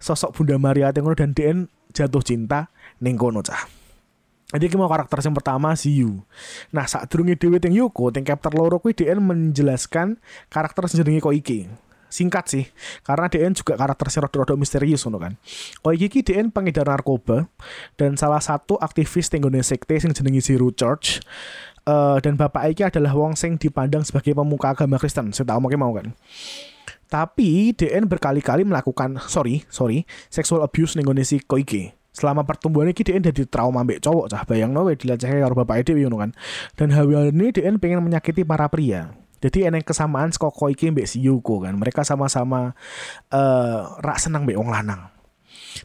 sosok 0.00 0.36
Bunda 0.36 0.56
Maria 0.56 0.90
ngono 0.90 1.16
dan 1.16 1.36
DN 1.36 1.68
jatuh 1.92 2.22
cinta 2.24 2.72
ning 3.00 3.18
kono 3.20 3.44
cah. 3.44 3.80
Jadi 4.50 4.66
kita 4.66 4.82
mau 4.82 4.90
karakter 4.90 5.22
yang 5.22 5.36
pertama 5.38 5.78
si 5.78 6.02
Yu. 6.02 6.26
Nah, 6.74 6.82
saat 6.90 7.06
durunge 7.06 7.38
dhewe 7.38 7.62
teng 7.62 7.70
Yuko, 7.70 8.10
teng 8.10 8.26
chapter 8.26 8.50
loro 8.50 8.82
kuwi 8.82 8.98
DN 8.98 9.22
menjelaskan 9.22 10.18
karakter 10.50 10.90
sing 10.90 11.06
jenenge 11.06 11.22
Koike. 11.22 11.70
Singkat 12.10 12.44
sih, 12.50 12.64
karena 13.06 13.30
DN 13.30 13.54
juga 13.54 13.78
karakter 13.78 14.10
rada-rada 14.10 14.58
misterius 14.58 15.06
ngono 15.06 15.22
kan. 15.22 15.32
Koike 15.78 16.10
iki 16.10 16.20
DN 16.26 16.50
pengedar 16.50 16.90
narkoba 16.90 17.46
dan 17.94 18.18
salah 18.18 18.42
satu 18.42 18.74
aktivis 18.82 19.30
tenggone 19.30 19.62
sekte 19.62 19.94
sing 19.96 20.10
jenenge 20.10 20.42
Zero 20.42 20.74
Church. 20.74 21.22
Uh, 21.86 22.20
dan 22.20 22.36
bapak 22.36 22.76
iki 22.76 22.82
adalah 22.84 23.14
wong 23.16 23.38
sing 23.38 23.56
dipandang 23.56 24.04
sebagai 24.04 24.34
pemuka 24.34 24.74
agama 24.74 24.98
Kristen. 24.98 25.32
Saya 25.32 25.54
tahu 25.54 25.70
mau 25.78 25.94
kan. 25.94 26.12
Tapi 27.06 27.74
DN 27.74 28.06
berkali-kali 28.06 28.62
melakukan 28.66 29.18
sorry, 29.26 29.66
sorry, 29.70 30.06
sexual 30.28 30.66
abuse 30.66 30.98
ning 30.98 31.06
si 31.22 31.38
Koike 31.42 32.00
selama 32.10 32.42
pertumbuhan 32.42 32.90
ini 32.90 32.98
DN 32.98 33.22
jadi 33.30 33.46
trauma 33.46 33.86
ambek 33.86 34.02
cowok 34.02 34.26
cah 34.34 34.42
bayang 34.42 34.74
nawe 34.74 34.90
dilecehin 34.98 35.40
karo 35.40 35.54
bapak 35.54 35.86
Ede 35.86 35.94
kan 35.94 36.34
dan 36.74 36.88
hal 36.90 37.06
ini 37.06 37.54
DN 37.54 37.78
pengen 37.78 38.02
menyakiti 38.02 38.42
para 38.42 38.66
pria 38.66 39.14
jadi 39.40 39.72
eneng 39.72 39.84
kesamaan 39.84 40.28
koko 40.36 40.68
iki 40.68 40.92
mbek 40.92 41.08
si 41.08 41.24
Yuko 41.24 41.64
kan. 41.64 41.80
Mereka 41.80 42.04
sama-sama 42.04 42.76
uh, 43.32 43.80
rak 44.04 44.20
senang 44.20 44.44
mbek 44.44 44.60
wong 44.60 44.68
lanang. 44.68 45.08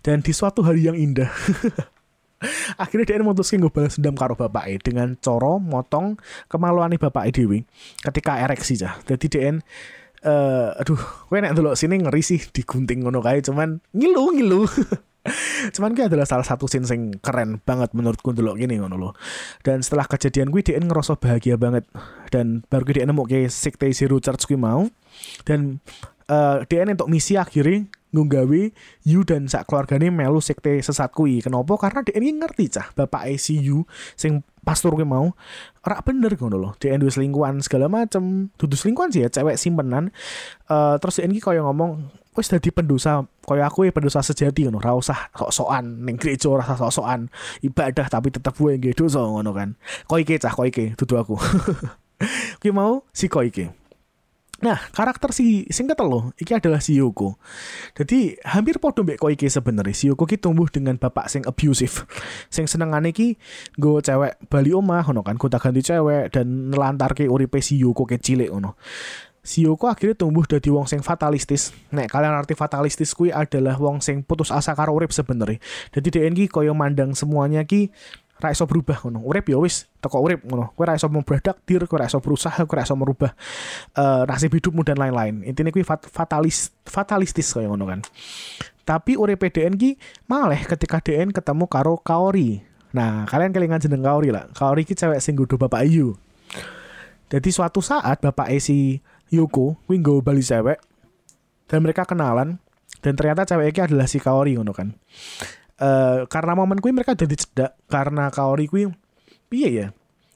Dan 0.03 0.19
di 0.19 0.35
suatu 0.35 0.59
hari 0.62 0.83
yang 0.85 0.97
indah 1.00 1.31
akhirnya 2.83 3.15
DN 3.15 3.24
memutuskan 3.24 3.63
gue 3.63 3.71
balas 3.71 3.95
dendam 3.95 4.17
karo 4.17 4.35
bapak 4.35 4.67
E 4.67 4.75
dengan 4.81 5.15
coro 5.17 5.57
motong 5.57 6.19
kemaluan 6.51 6.91
bapak 7.00 7.29
E 7.29 7.31
Dewi 7.31 7.59
ketika 8.03 8.43
ereksi 8.43 8.75
cah. 8.75 9.00
Jadi 9.07 9.25
DN 9.31 9.55
uh, 10.25 10.75
aduh 10.75 11.00
gue 11.31 11.38
nek 11.39 11.55
dulu 11.55 11.71
sini 11.77 12.01
ngeri 12.01 12.21
sih 12.25 12.41
digunting 12.41 13.05
ngono 13.05 13.21
kae 13.21 13.39
cuman 13.45 13.79
ngilu 13.93 14.24
ngilu 14.35 14.62
Cuman 15.75 15.98
gue 15.98 16.05
adalah 16.05 16.29
salah 16.29 16.46
satu 16.46 16.70
scene 16.70 16.86
sing 16.86 17.17
keren 17.20 17.62
banget 17.63 17.91
menurutku 17.98 18.32
dulu 18.32 18.53
gini 18.55 18.77
ngono 18.77 18.96
loh. 18.98 19.13
Dan 19.65 19.82
setelah 19.82 20.05
kejadian 20.05 20.53
gue 20.53 20.62
dia 20.62 20.77
ngerasa 20.77 21.17
bahagia 21.17 21.58
banget 21.58 21.86
dan 22.29 22.62
baru 22.70 22.84
dia 22.89 23.05
nemu 23.05 23.24
kayak 23.25 23.50
sekte 23.50 23.89
Zero 23.91 24.22
Church 24.22 24.46
gue 24.46 24.60
mau 24.60 24.86
dan 25.48 25.82
uh, 26.29 26.62
dia 26.70 26.86
untuk 26.86 27.10
misi 27.10 27.36
akhirnya 27.36 27.89
ngunggawi 28.15 28.72
Yu 29.03 29.27
dan 29.27 29.51
sak 29.51 29.67
keluarganya 29.67 30.08
melu 30.08 30.39
sekte 30.39 30.79
sesat 30.79 31.12
kui. 31.12 31.44
Kenapa? 31.44 31.75
Karena 31.75 32.00
dia 32.08 32.15
ini 32.15 32.32
ngerti 32.39 32.72
cah 32.72 32.88
bapak 32.96 33.27
ICU 33.36 33.84
sing 34.15 34.39
pastor 34.63 34.96
gue 34.96 35.03
mau 35.03 35.36
rak 35.84 36.08
bener 36.08 36.32
ngono 36.39 36.55
loh. 36.55 36.74
Dia 36.79 36.96
duwe 36.96 37.12
selingkuhan 37.12 37.60
segala 37.60 37.91
macem. 37.91 38.50
Dudu 38.55 38.79
selingkuhan 38.79 39.12
sih 39.12 39.27
ya 39.27 39.29
cewek 39.29 39.60
simpenan. 39.60 40.15
Uh, 40.72 40.96
terus 41.03 41.20
dia 41.20 41.27
ini 41.27 41.44
kayak 41.44 41.67
ngomong 41.67 42.08
wis 42.36 42.51
dadi 42.51 42.70
pendosa. 42.70 43.24
Kaya 43.42 43.65
aku 43.65 43.88
ya 43.88 43.92
pendosa 43.96 44.22
sejati 44.22 44.68
ngono 44.68 44.84
ora 44.84 44.94
usah 44.94 45.32
sok-sokan. 45.34 46.06
Ning 46.06 46.15
gereja 46.20 46.51
ora 46.51 46.68
usah 46.68 46.77
sok-sokan. 46.88 47.32
Ibadah 47.63 48.08
tapi 48.12 48.30
tetep 48.30 48.54
gue 48.56 48.75
nggih 48.75 48.96
dosa 48.96 49.24
ngono 49.24 49.51
kan. 49.56 49.80
Koike 50.06 50.38
cah 50.38 50.54
koike 50.54 50.94
dudu 51.00 51.15
aku. 51.15 51.36
Kuwi 52.63 52.72
mau 52.72 53.04
si 53.12 53.27
koike 53.27 53.86
Nah, 54.63 54.80
karakter 54.96 55.36
si 55.36 55.68
sing 55.68 55.84
ketelu 55.84 56.32
iki 56.39 56.56
adalah 56.56 56.80
si 56.80 56.96
Yoko. 56.96 57.36
Jadi 57.92 58.39
hampir 58.48 58.80
podo 58.80 59.04
mbek 59.04 59.20
Koike 59.20 59.51
sebenarnya. 59.51 59.92
Si 59.92 60.08
Yoko 60.08 60.24
ki 60.24 60.39
tumbuh 60.39 60.72
dengan 60.72 60.96
bapak 60.96 61.27
sing 61.27 61.44
abusive. 61.44 62.08
Sing 62.48 62.63
senengane 62.63 63.12
ki 63.12 63.36
nggo 63.75 64.00
cewek 64.00 64.48
bali 64.48 64.72
omah 64.72 65.04
ngono 65.04 65.27
kan, 65.27 65.36
gonta 65.36 65.60
ganti 65.60 65.84
cewek 65.84 66.32
dan 66.32 66.72
nelantarke 66.72 67.27
uripe 67.27 67.60
si 67.60 67.84
Yoko 67.84 68.08
ke 68.08 68.15
cilik 68.15 68.48
ngono 68.48 68.80
Yoko 69.45 69.85
akhirnya 69.85 70.17
tumbuh 70.17 70.41
dari 70.49 70.73
wong 70.73 70.89
sing 70.89 71.05
fatalistis. 71.05 71.69
Nek 71.93 72.09
kalian 72.09 72.33
arti 72.33 72.57
fatalistis 72.57 73.13
kui 73.13 73.29
adalah 73.29 73.77
wong 73.77 74.01
sing 74.01 74.25
putus 74.25 74.49
asa 74.49 74.73
karo 74.73 74.97
urip 74.97 75.13
sebenarnya. 75.13 75.61
Jadi 75.93 76.07
DNG 76.17 76.49
koyo 76.49 76.73
mandang 76.73 77.13
semuanya 77.13 77.61
ki 77.61 77.93
ra 78.41 78.49
iso 78.51 78.65
berubah 78.65 78.99
ngono. 79.05 79.21
Urip 79.21 79.47
ya 79.47 79.61
wis 79.61 79.85
teko 80.01 80.19
urip 80.25 80.41
ngono. 80.43 80.73
Kowe 80.73 80.83
ra 80.89 80.97
iso 80.97 81.07
takdir, 81.39 81.85
kowe 81.85 82.01
ra 82.01 82.09
iso 82.09 82.17
berusaha, 82.19 82.65
kowe 82.65 82.75
ra 82.75 82.83
iso 82.83 82.97
merubah 82.97 83.31
uh, 83.95 84.25
nasib 84.25 84.57
hidupmu 84.57 84.81
dan 84.81 84.97
lain-lain. 84.97 85.45
Intinya 85.45 85.69
kui 85.69 85.85
fat 85.85 86.03
fatalis 86.09 86.73
fatalistis 86.83 87.53
koyo 87.53 87.71
ngono 87.71 87.85
kan. 87.85 88.01
Tapi 88.85 89.13
urip 89.13 89.45
DN 89.45 89.77
ki 89.77 89.97
malah 90.25 90.59
ketika 90.65 90.99
DN 90.99 91.29
ketemu 91.29 91.69
karo 91.69 92.01
Kaori. 92.01 92.61
Nah, 92.95 93.27
kalian 93.27 93.51
kelingan 93.51 93.81
jeneng 93.81 94.01
Kaori 94.01 94.29
lah. 94.31 94.47
Kaori 94.55 94.87
ki 94.87 94.95
cewek 94.95 95.19
sing 95.19 95.35
Bapak 95.35 95.83
Ayu. 95.83 96.15
Jadi 97.25 97.49
suatu 97.49 97.81
saat 97.81 98.21
Bapak 98.21 98.53
E 98.53 98.61
si 99.29 99.38
Yuko 99.41 99.77
kuwi 99.86 100.01
nggawa 100.01 100.22
bali 100.22 100.44
cewek 100.46 100.79
dan 101.65 101.79
mereka 101.82 102.05
kenalan 102.05 102.62
dan 103.01 103.13
ternyata 103.13 103.46
cewek 103.46 103.74
ini 103.74 103.82
adalah 103.86 104.08
si 104.10 104.17
Kaori 104.17 104.58
ngono 104.58 104.74
kan. 104.74 104.94
Uh, 105.75 106.24
karena 106.32 106.55
momen 106.55 106.79
kuwi 106.79 106.96
mereka 106.96 107.13
jadi 107.13 107.36
cedak 107.36 107.72
karena 107.91 108.32
Kaori 108.32 108.65
kuwi 108.70 108.89
piye 109.51 109.70
ya? 109.70 109.88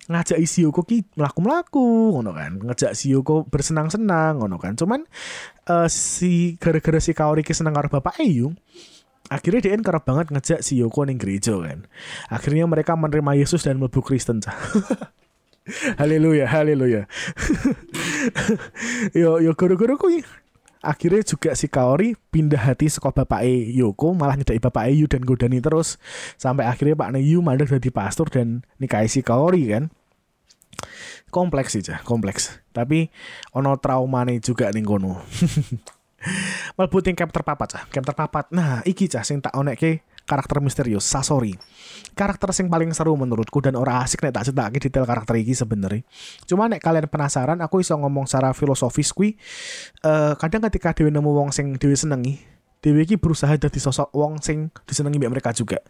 ngajak 0.09 0.41
si 0.49 0.65
Yuko 0.65 0.89
ki 0.89 1.05
melaku-melaku 1.13 2.17
ngono 2.17 2.33
kan 2.33 2.57
ngajak 2.57 2.97
si 2.97 3.13
Yuko 3.13 3.45
bersenang-senang 3.45 4.41
ngono 4.41 4.57
kan 4.57 4.73
cuman 4.73 5.05
uh, 5.69 5.85
si 5.85 6.57
gara-gara 6.57 6.97
si 6.97 7.13
Kaori 7.13 7.45
ki 7.45 7.53
seneng 7.53 7.77
karo 7.77 7.93
bapak 7.93 8.17
Ayu 8.17 8.57
akhirnya 9.29 9.61
dia 9.69 9.77
kerap 9.77 10.09
banget 10.09 10.33
ngejak 10.33 10.59
si 10.65 10.81
Yoko 10.81 11.05
ning 11.05 11.21
gereja 11.21 11.53
kan 11.61 11.85
akhirnya 12.33 12.65
mereka 12.65 12.97
menerima 12.97 13.37
Yesus 13.37 13.61
dan 13.61 13.77
mlebu 13.77 14.01
Kristen 14.01 14.41
haleluya 15.99 16.45
haleluya. 16.49 17.05
Yo 19.15 19.39
yo 19.39 19.51
guru-guru 19.55 19.95
kuwi 19.95 20.21
akhirnya 20.79 21.23
juga 21.27 21.51
si 21.55 21.67
Kaori 21.67 22.15
pindah 22.31 22.71
hati 22.71 22.87
sekolah 22.87 23.23
bapak 23.23 23.43
E 23.43 23.75
Yoko 23.75 24.15
malah 24.15 24.39
nyedai 24.39 24.63
bapak 24.63 24.87
E 24.87 25.03
Yu 25.03 25.07
dan 25.11 25.23
godani 25.27 25.59
terus. 25.59 25.99
Sampai 26.39 26.67
akhirnya 26.67 26.95
Pak 26.95 27.19
Yu 27.19 27.43
mandek 27.43 27.71
jadi 27.71 27.91
pastor 27.91 28.31
dan 28.31 28.63
nikahi 28.79 29.11
si 29.11 29.19
Kaori 29.19 29.63
kan? 29.71 29.91
Kompleks 31.29 31.75
sih 31.75 31.83
kompleks. 32.07 32.57
Tapi 32.73 33.11
ono 33.53 33.75
trauma 33.77 34.25
nih 34.25 34.41
juga 34.41 34.71
nih 34.71 34.81
kono. 34.81 35.19
Malbu 36.75 36.99
ting 36.99 37.15
cap 37.15 37.31
terpapat 37.31 37.67
cah, 37.71 37.83
cap 37.87 38.03
terpapat. 38.03 38.51
Nah, 38.51 38.83
iki 38.83 39.07
cah 39.07 39.23
sing 39.23 39.39
tak 39.39 39.55
onekke 39.55 40.03
karakter 40.29 40.61
misterius 40.61 41.09
Sasori. 41.09 41.57
Karakter 42.13 42.53
sing 42.53 42.69
paling 42.69 42.93
seru 42.93 43.17
menurutku 43.17 43.57
dan 43.65 43.73
ora 43.73 44.05
asik 44.05 44.21
nek 44.21 44.37
tak 44.37 44.53
ceritake 44.53 44.77
detail 44.77 45.09
karakter 45.09 45.41
iki 45.41 45.57
sebenarnya. 45.57 46.05
Cuma 46.45 46.69
nek 46.69 46.77
kalian 46.77 47.09
penasaran 47.09 47.57
aku 47.65 47.81
iso 47.81 47.97
ngomong 47.97 48.29
secara 48.29 48.53
filosofis 48.53 49.09
kuwi 49.09 49.33
uh, 50.05 50.37
kadang 50.37 50.61
ketika 50.69 50.93
dhewe 50.93 51.09
nemu 51.09 51.31
wong 51.33 51.49
sing 51.49 51.81
dhewe 51.81 51.97
senengi, 51.97 52.37
Dewi 52.79 53.03
iki 53.03 53.19
berusaha 53.19 53.59
jadi 53.59 53.75
sosok 53.75 54.15
wong 54.15 54.39
sing 54.39 54.71
disenengi 54.87 55.19
mbak 55.19 55.35
mereka 55.35 55.51
juga. 55.51 55.83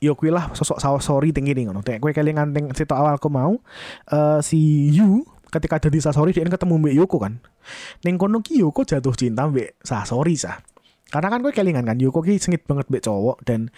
Yo 0.00 0.16
kuwi 0.16 0.32
lah 0.32 0.48
sosok 0.56 0.80
Sasori 0.80 1.36
tinggi 1.36 1.52
nih 1.52 1.68
ngono. 1.68 1.84
Nek 1.84 2.00
kowe 2.00 2.12
kelingan 2.16 2.56
cerita 2.72 2.96
awal 2.96 3.20
aku 3.20 3.28
mau 3.28 3.60
uh, 4.08 4.40
si 4.40 4.88
Yu 4.88 5.20
ketika 5.52 5.76
jadi 5.76 6.00
Sasori 6.00 6.32
dia 6.32 6.48
ketemu 6.48 6.80
Mbak 6.80 6.94
Yoko 6.96 7.16
kan. 7.20 7.44
Ning 8.08 8.16
kono 8.16 8.40
ki 8.40 8.64
Yoko 8.64 8.88
jatuh 8.88 9.12
cinta 9.12 9.44
Mbak 9.52 9.84
Sasori 9.84 10.32
sah. 10.40 10.56
Karena 11.10 11.28
kan 11.28 11.42
gue 11.42 11.52
kelingan 11.52 11.84
kan 11.84 11.98
Yoko 11.98 12.22
ki 12.22 12.38
sengit 12.38 12.62
banget 12.64 12.86
be 12.86 13.02
cowok 13.02 13.42
dan 13.42 13.74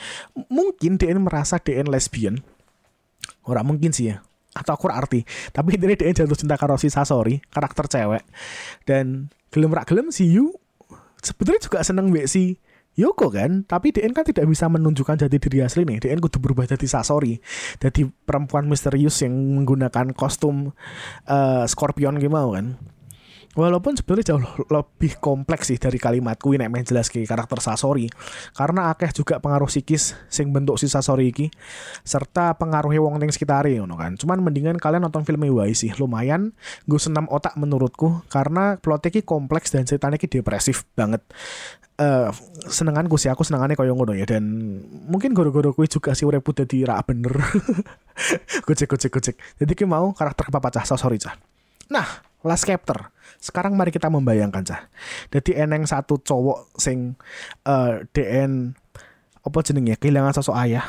mungkin 0.52 1.00
dia 1.00 1.16
merasa 1.16 1.56
dia 1.56 1.80
lesbian. 1.82 2.44
Orang 3.48 3.74
mungkin 3.74 3.90
sih 3.90 4.12
ya. 4.12 4.20
Atau 4.52 4.76
aku 4.76 4.92
arti. 4.92 5.24
Tapi 5.50 5.74
ini 5.80 5.96
dia 5.96 6.12
jatuh 6.12 6.36
cinta 6.36 6.60
karo 6.60 6.76
si 6.76 6.92
Sasori, 6.92 7.40
karakter 7.48 7.88
cewek. 7.88 8.24
Dan 8.84 9.32
gelem 9.48 9.72
rak 9.72 9.88
gelem 9.88 10.12
si 10.12 10.28
Yu 10.28 10.52
sebetulnya 11.22 11.60
juga 11.62 11.80
seneng 11.86 12.12
be 12.12 12.28
si 12.28 12.60
Yoko 12.92 13.32
kan, 13.32 13.64
tapi 13.64 13.88
DN 13.88 14.12
kan 14.12 14.20
tidak 14.20 14.44
bisa 14.44 14.68
menunjukkan 14.68 15.24
jati 15.24 15.40
diri 15.40 15.64
asli 15.64 15.88
nih. 15.88 15.96
DN 15.96 16.20
kudu 16.20 16.36
berubah 16.44 16.68
jadi 16.68 16.84
Sasori, 16.84 17.40
jadi 17.80 18.04
perempuan 18.04 18.68
misterius 18.68 19.24
yang 19.24 19.32
menggunakan 19.32 20.12
kostum 20.12 20.76
uh, 21.24 21.64
Scorpion 21.64 22.20
gimana 22.20 22.52
kan. 22.52 22.66
Walaupun 23.52 23.92
sebenarnya 23.92 24.32
jauh 24.32 24.64
lebih 24.72 25.20
kompleks 25.20 25.68
sih 25.68 25.76
dari 25.76 26.00
kalimatku 26.00 26.56
ini 26.56 26.72
main 26.72 26.88
jelas 26.88 27.12
ke 27.12 27.20
karakter 27.28 27.60
Sasori 27.60 28.08
karena 28.56 28.88
akeh 28.88 29.12
juga 29.12 29.44
pengaruh 29.44 29.68
psikis 29.68 30.16
sing 30.32 30.56
bentuk 30.56 30.80
si 30.80 30.88
Sasori 30.88 31.28
iki 31.28 31.52
serta 32.00 32.56
pengaruhnya 32.56 33.04
wong 33.04 33.20
ning 33.20 33.28
sekitare 33.28 33.76
ngono 33.76 34.00
kan. 34.00 34.16
Cuman 34.16 34.40
mendingan 34.40 34.80
kalian 34.80 35.04
nonton 35.04 35.28
filmnya 35.28 35.52
wae 35.52 35.76
sih 35.76 35.92
lumayan 36.00 36.56
gue 36.88 36.96
senam 36.96 37.28
otak 37.28 37.52
menurutku 37.60 38.24
karena 38.32 38.80
plotnya 38.80 39.12
ki 39.12 39.20
kompleks 39.20 39.68
dan 39.68 39.84
ceritanya 39.84 40.16
ki 40.16 40.32
depresif 40.32 40.88
banget. 40.96 41.20
Uh, 42.00 42.32
senenganku 42.72 43.20
sih 43.20 43.28
aku 43.28 43.44
senengannya 43.44 43.76
koyo 43.76 43.92
ngono 43.92 44.16
ya 44.16 44.24
dan 44.24 44.48
mungkin 45.12 45.36
goro-goro 45.36 45.76
kuwi 45.76 45.92
juga 45.92 46.16
sih 46.16 46.24
urip 46.24 46.48
dadi 46.56 46.88
ra 46.88 47.04
bener. 47.04 47.36
gocek 48.64 48.88
gocek 48.88 49.12
gocek. 49.12 49.36
Jadi 49.60 49.72
ki 49.76 49.84
mau 49.84 50.16
karakter 50.16 50.48
apa 50.48 50.72
cah 50.72 50.88
Sasori 50.88 51.20
cah. 51.20 51.36
Nah, 51.92 52.08
last 52.48 52.64
chapter. 52.64 53.11
Sekarang 53.42 53.74
mari 53.74 53.90
kita 53.90 54.06
membayangkan 54.06 54.62
cah. 54.62 54.86
Jadi 55.34 55.58
eneng 55.58 55.82
satu 55.82 56.22
cowok 56.22 56.78
sing 56.78 57.18
uh, 57.66 57.98
eh, 57.98 58.06
DN 58.14 58.70
apa 59.42 59.58
jenengnya 59.66 59.98
kehilangan 59.98 60.38
sosok 60.38 60.54
ayah. 60.62 60.86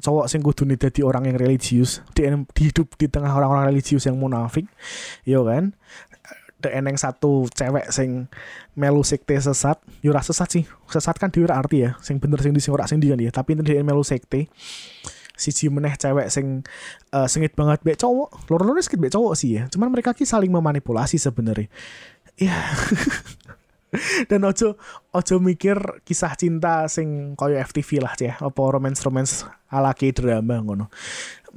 Cowok 0.00 0.24
sing 0.32 0.40
kudu 0.40 0.64
dadi 0.64 1.04
orang 1.04 1.28
yang 1.28 1.36
religius, 1.36 2.00
DN 2.16 2.48
hidup 2.56 2.96
di 2.96 3.12
tengah 3.12 3.28
orang-orang 3.28 3.68
religius 3.68 4.08
yang 4.08 4.16
munafik. 4.16 4.64
Yo 5.28 5.44
kan? 5.44 5.76
The 6.58 6.72
eneng 6.74 6.96
satu 6.96 7.46
cewek 7.52 7.92
sing 7.92 8.26
melu 8.72 9.04
sekte 9.04 9.36
sesat, 9.36 9.78
yo 10.00 10.16
sesat 10.16 10.48
sih. 10.48 10.64
Sesat 10.88 11.20
kan 11.20 11.28
dhewe 11.28 11.44
arti 11.52 11.84
ya, 11.84 12.00
sing 12.00 12.16
bener 12.16 12.40
sing 12.40 12.56
di 12.56 12.64
sing 12.64 12.72
ora 12.72 12.88
sing 12.88 12.98
di 12.98 13.12
kan 13.12 13.20
ya, 13.20 13.30
tapi 13.30 13.52
ini 13.52 13.84
melu 13.84 14.02
sekte 14.02 14.48
siji 15.38 15.70
meneh 15.70 15.94
cewek 15.94 16.28
sing 16.28 16.66
uh, 17.14 17.30
sengit 17.30 17.54
banget 17.54 17.80
be 17.86 17.94
cowok. 17.94 18.50
Loro-loro 18.50 18.82
sengit 18.82 19.00
be 19.00 19.08
cowok 19.08 19.38
sih 19.38 19.62
ya. 19.62 19.70
Cuman 19.70 19.94
mereka 19.94 20.12
ki 20.12 20.26
saling 20.26 20.50
memanipulasi 20.50 21.16
sebenarnya 21.16 21.70
ya 22.38 22.54
dan 24.30 24.46
ojo 24.46 24.78
ojo 25.10 25.34
mikir 25.42 26.04
kisah 26.06 26.38
cinta 26.38 26.86
sing 26.86 27.34
koyo 27.34 27.58
FTV 27.58 28.04
lah 28.04 28.14
ceh. 28.14 28.32
Apa 28.32 28.60
romance 28.70 29.02
romance 29.02 29.44
ala 29.68 29.92
k 29.92 30.14
drama 30.14 30.62
ngono. 30.62 30.86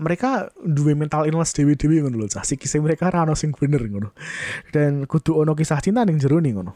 Mereka 0.02 0.56
dua 0.64 0.98
mental 0.98 1.30
illness 1.30 1.54
dewi 1.54 1.78
dewi 1.78 2.02
ngono 2.02 2.26
loh 2.26 2.30
cah. 2.32 2.42
Si 2.42 2.58
kisah 2.58 2.82
mereka 2.82 3.12
rano 3.14 3.38
sing 3.38 3.54
bener 3.54 3.84
ngono. 3.86 4.16
Dan 4.74 5.06
kudu 5.06 5.44
ono 5.44 5.54
kisah 5.54 5.84
cinta 5.84 6.02
ning 6.08 6.18
jero 6.18 6.42
nih 6.42 6.56
ngono. 6.58 6.74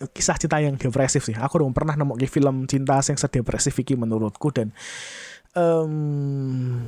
Kisah 0.00 0.40
cinta 0.40 0.56
yang 0.62 0.80
depresif 0.80 1.26
sih. 1.26 1.36
Aku 1.36 1.60
belum 1.60 1.76
pernah 1.76 1.92
nemu 1.92 2.16
film 2.24 2.64
cinta 2.64 3.02
yang 3.04 3.18
sedepresif 3.20 3.76
iki 3.76 3.98
menurutku 3.98 4.48
dan 4.48 4.72
um, 5.56 6.86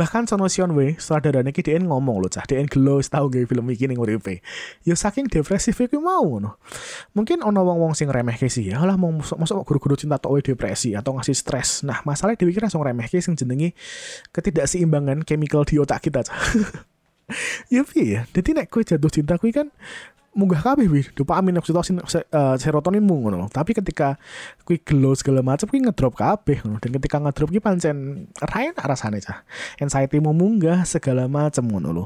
bahkan 0.00 0.24
Sono 0.24 0.48
Sion 0.48 0.72
we 0.72 0.96
sutradara 0.96 1.44
niki 1.44 1.60
dia 1.60 1.76
ngomong 1.76 2.24
loh 2.24 2.30
cah. 2.32 2.48
Dia 2.48 2.64
gelo 2.64 3.04
tahu 3.04 3.28
gak 3.28 3.44
film 3.52 3.68
iki 3.68 3.84
ning 3.84 4.00
uripe. 4.00 4.40
Ya 4.88 4.96
saking 4.96 5.28
depresif 5.28 5.76
iki 5.76 6.00
mau 6.00 6.40
no 6.40 6.56
mungkin 7.12 7.44
ono 7.44 7.60
wong-wong 7.60 7.92
sing 7.92 8.08
remeh 8.08 8.40
sih 8.40 8.72
ya. 8.72 8.80
Lah 8.80 8.96
mau 8.96 9.12
masuk 9.12 9.36
masuk 9.36 9.60
guru-guru 9.68 10.00
cinta 10.00 10.16
tok 10.16 10.40
depresi 10.40 10.96
atau 10.96 11.12
ngasih 11.20 11.36
stres. 11.36 11.84
Nah 11.84 12.00
masalahnya 12.08 12.40
dipikir 12.40 12.64
langsung 12.64 12.80
remeh 12.80 13.06
sing 13.12 13.36
jenengi 13.36 13.76
ketidakseimbangan 14.32 15.28
chemical 15.28 15.68
di 15.68 15.76
otak 15.76 16.00
kita 16.08 16.24
cah. 16.24 16.40
Ya 17.70 17.86
ya? 17.86 18.26
Jadi 18.34 18.58
nek 18.58 18.74
kue 18.74 18.82
jatuh 18.82 19.06
cinta 19.06 19.38
kue 19.38 19.54
kan 19.54 19.70
munggah 20.30 20.62
kabeh 20.62 20.86
wih 20.86 21.06
dopamin 21.18 21.58
oksitosin 21.58 21.98
uh, 21.98 22.54
serotonin 22.54 23.02
mu 23.02 23.18
ngono 23.26 23.50
tapi 23.50 23.74
ketika 23.74 24.14
kui 24.62 24.78
gelo 24.78 25.10
segala 25.18 25.42
macam 25.42 25.66
kui 25.66 25.82
ngedrop 25.82 26.14
kabeh 26.14 26.62
ngono. 26.62 26.78
Dan 26.78 26.94
ketika 26.94 27.18
ngedrop 27.18 27.50
ki 27.50 27.58
pancen 27.58 28.30
rain 28.38 28.70
rasane 28.78 29.18
cah. 29.18 29.42
Anxiety 29.82 30.22
mu 30.22 30.30
munggah 30.30 30.86
segala 30.86 31.26
macam 31.26 31.66
ngono 31.66 31.88
lo 31.90 32.04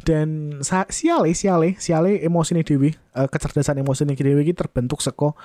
dan 0.00 0.56
siale 0.64 1.36
siale 1.36 1.76
siale 1.76 2.24
emosi 2.24 2.56
nih 2.56 2.64
dewi 2.64 2.90
uh, 3.12 3.28
kecerdasan 3.28 3.84
emosi 3.84 4.08
nih 4.08 4.16
dewi 4.16 4.48
ki 4.48 4.54
terbentuk 4.56 5.04
seko 5.04 5.36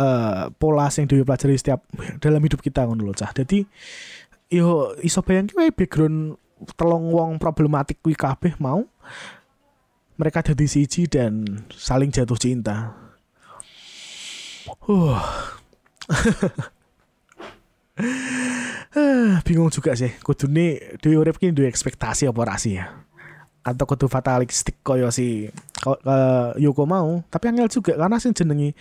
uh, 0.00 0.48
pola 0.56 0.88
yang 0.88 1.04
dewi 1.04 1.22
pelajari 1.28 1.60
setiap 1.60 1.84
dalam 2.18 2.40
hidup 2.40 2.64
kita 2.64 2.88
ngono 2.88 3.12
lo 3.12 3.14
cah. 3.14 3.30
Jadi 3.36 3.64
yo 4.48 4.96
iso 5.04 5.20
bayang 5.20 5.52
background 5.52 6.40
telung 6.78 7.10
wong 7.10 7.36
problematik 7.36 8.00
kui 8.00 8.16
kabeh 8.16 8.56
mau 8.62 8.86
mereka 10.16 10.44
jadi 10.44 10.66
siji 10.68 11.08
dan 11.08 11.64
saling 11.72 12.12
jatuh 12.12 12.36
cinta. 12.36 12.92
Uh. 14.86 15.18
bingung 19.44 19.68
juga 19.68 19.92
sih 19.92 20.08
nih 20.48 20.98
dhewe 21.00 21.16
urip 21.20 21.36
ki 21.36 21.52
duwe 21.52 21.68
ekspektasi 21.68 22.28
apa 22.28 22.40
rasi 22.44 22.80
ya? 22.80 22.88
Atau 23.62 23.86
kudu 23.86 24.10
fatalistik 24.10 24.82
koyo 24.82 25.12
si 25.14 25.46
uh, 25.86 26.50
Yoko 26.58 26.82
mau 26.88 27.22
tapi 27.30 27.52
angel 27.52 27.70
juga 27.70 27.94
karena 27.94 28.18
sih 28.18 28.34
jenengi 28.34 28.74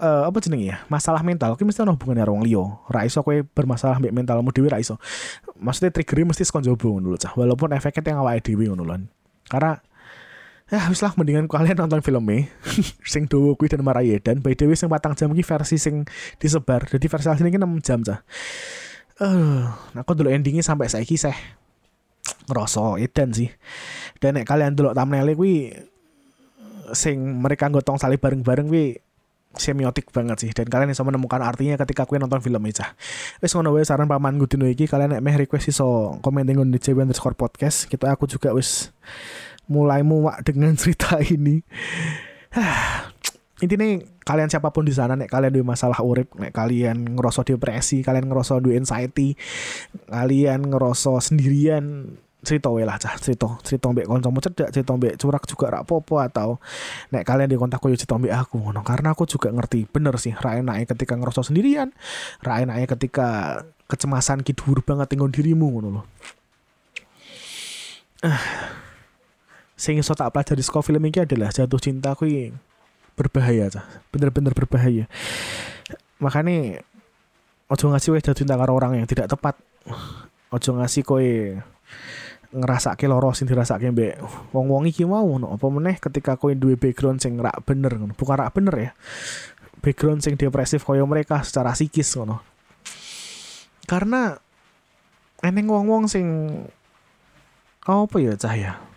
uh, 0.00 0.24
apa 0.26 0.38
jenengi 0.40 0.72
ya 0.72 0.80
masalah 0.88 1.20
mental 1.20 1.58
ki 1.58 1.66
mesti 1.66 1.84
ono 1.84 1.98
hubungannya 1.98 2.24
orang 2.24 2.40
liyo 2.46 2.80
ra 2.88 3.04
iso 3.04 3.20
bermasalah 3.52 4.00
mbek 4.00 4.14
mentalmu 4.14 4.48
dhewe 4.54 4.72
ra 4.72 4.80
iso. 4.80 4.96
Maksudnya 5.58 5.92
triggernya 5.92 6.32
mesti 6.32 6.46
sekon 6.46 6.64
lho 6.64 7.18
cah. 7.18 7.34
Walaupun 7.34 7.74
efeknya 7.74 8.14
yang 8.14 8.22
awake 8.24 8.48
dhewe 8.48 8.70
ngono 8.70 8.86
karena 9.48 9.80
ya 10.68 10.84
wis 10.92 11.00
lah 11.00 11.16
mendingan 11.16 11.48
kalian 11.48 11.80
nonton 11.80 12.04
filmnya 12.04 12.44
sing 13.12 13.24
dowo 13.24 13.56
kuwi 13.56 13.72
dan 13.72 13.80
Maraya 13.80 14.20
dan 14.20 14.44
by 14.44 14.52
the 14.52 14.68
way 14.68 14.76
sing 14.76 14.92
patang 14.92 15.16
jam 15.16 15.32
ki 15.32 15.40
versi 15.40 15.80
sing 15.80 16.04
disebar. 16.36 16.84
Jadi 16.84 17.08
versi 17.08 17.28
asli 17.28 17.48
ini 17.48 17.56
6 17.56 17.86
jam 17.86 17.98
cah. 18.04 18.20
Uh, 19.18 19.66
aku 19.96 20.14
dulu 20.14 20.30
endingnya 20.30 20.62
sampai 20.62 20.86
saiki 20.86 21.16
seh. 21.16 21.34
Ngerasa 22.46 23.00
edan 23.00 23.32
sih. 23.32 23.48
Dan 24.20 24.36
nek 24.36 24.44
kalian 24.44 24.76
dulu 24.76 24.92
thumbnail 24.92 25.32
kuwi 25.32 25.72
sing 26.92 27.16
mereka 27.40 27.68
gotong 27.72 27.96
salib 27.96 28.20
bareng-bareng 28.20 28.68
kuwi 28.68 29.00
semiotik 29.56 30.12
banget 30.12 30.36
sih. 30.44 30.50
Dan 30.52 30.68
kalian 30.68 30.92
bisa 30.92 31.00
menemukan 31.00 31.40
artinya 31.40 31.80
ketika 31.80 32.04
kue 32.04 32.20
nonton 32.20 32.44
film 32.44 32.60
ini 32.68 32.76
cah. 32.76 32.92
Wes 33.40 33.56
ngono 33.56 33.72
wae 33.72 33.88
saran 33.88 34.04
paman 34.04 34.36
Gudino 34.36 34.68
iki 34.68 34.84
kalian 34.84 35.16
nek 35.16 35.24
meh 35.24 35.36
request 35.40 35.72
iso 35.72 36.20
komen 36.20 36.44
dengan 36.44 36.68
di 36.68 36.78
underscore 36.78 37.34
podcast. 37.34 37.88
Kita 37.88 38.12
aku 38.12 38.28
juga 38.28 38.52
wes 38.52 38.92
mulai 39.68 40.02
muak 40.02 40.42
dengan 40.44 40.74
cerita 40.80 41.20
ini. 41.20 41.60
Intinya 43.58 43.98
kalian 44.22 44.46
siapa 44.46 44.70
pun 44.70 44.86
di 44.86 44.94
sana 44.94 45.18
nek 45.18 45.26
kalian 45.26 45.50
duwe 45.50 45.66
masalah 45.66 45.98
urip, 45.98 46.30
nek 46.38 46.54
kalian 46.54 47.18
ngerasa 47.18 47.42
depresi, 47.42 48.06
kalian 48.06 48.30
ngerasa 48.30 48.62
duwe 48.62 48.78
anxiety, 48.78 49.34
kalian 50.06 50.62
ngerasa 50.70 51.18
sendirian, 51.18 52.14
cerita 52.46 52.70
wae 52.70 52.86
lah 52.86 53.02
cah. 53.02 53.18
Cerita 53.18 53.58
cerita 53.66 53.90
mbek 53.90 54.06
kancamu 54.06 54.38
cedak 54.38 54.70
cerita 54.70 54.94
mbek 54.94 55.18
curak 55.18 55.42
juga 55.50 55.66
rak 55.74 55.90
popo 55.90 56.22
atau 56.22 56.62
nek 57.10 57.26
kalian 57.26 57.50
di 57.50 57.58
kontak 57.58 57.82
yo 57.82 57.98
cerita 57.98 58.14
mbek 58.14 58.30
aku 58.30 58.62
ngono. 58.62 58.86
Karena 58.86 59.10
aku 59.10 59.26
juga 59.26 59.50
ngerti 59.50 59.90
bener 59.90 60.14
sih 60.22 60.38
ra 60.38 60.54
enake 60.54 60.94
ketika 60.94 61.18
ngerasa 61.18 61.42
sendirian 61.42 61.90
ra 62.46 62.62
enake 62.62 62.94
ketika 62.94 63.58
kecemasan 63.88 64.44
ki 64.44 64.52
dhuwur 64.52 64.84
banget 64.84 65.16
tinggal 65.16 65.32
dirimu 65.32 65.66
ngono 65.72 65.88
loh 65.88 66.04
sing 69.78 69.94
iso 69.94 70.10
tak 70.18 70.34
pelajari 70.34 70.58
saka 70.58 70.82
film 70.82 71.06
ini 71.06 71.22
adalah 71.22 71.54
jatuh 71.54 71.78
cinta 71.78 72.18
kuwi 72.18 72.50
berbahaya 73.14 73.70
cah. 73.70 73.86
Bener-bener 74.10 74.50
berbahaya. 74.50 75.06
Makanya 76.18 76.82
ojo 77.70 77.84
ngasih 77.94 78.10
wes 78.18 78.26
jatuh 78.26 78.42
cinta 78.42 78.58
karo 78.58 78.74
orang 78.74 78.98
yang 78.98 79.06
tidak 79.06 79.30
tepat. 79.30 79.54
Ojo 80.50 80.70
ngasih 80.82 81.06
kowe 81.06 81.30
ngerasa 82.48 82.98
ke 82.98 83.06
loro 83.06 83.36
sing 83.36 83.44
dirasake 83.44 83.92
mbek 83.92 84.24
wong-wong 84.56 84.88
iki 84.88 85.04
mau 85.04 85.36
no 85.36 85.52
apa 85.52 85.68
meneh 85.68 86.00
ketika 86.00 86.40
kowe 86.40 86.48
duwe 86.56 86.80
background 86.80 87.22
sing 87.22 87.38
rak 87.38 87.62
bener 87.62 87.94
ngono. 87.94 88.18
Bukan 88.18 88.34
rak 88.34 88.50
bener 88.58 88.74
ya. 88.74 88.90
Background 89.78 90.26
sing 90.26 90.34
depresif 90.34 90.82
koyo 90.82 91.06
mereka 91.06 91.46
secara 91.46 91.70
psikis 91.70 92.10
ngono. 92.18 92.42
Karena 93.86 94.34
eneng 95.38 95.70
wong-wong 95.70 96.10
sing 96.10 96.26
apa 97.86 98.16
ya 98.18 98.34
cahaya 98.34 98.87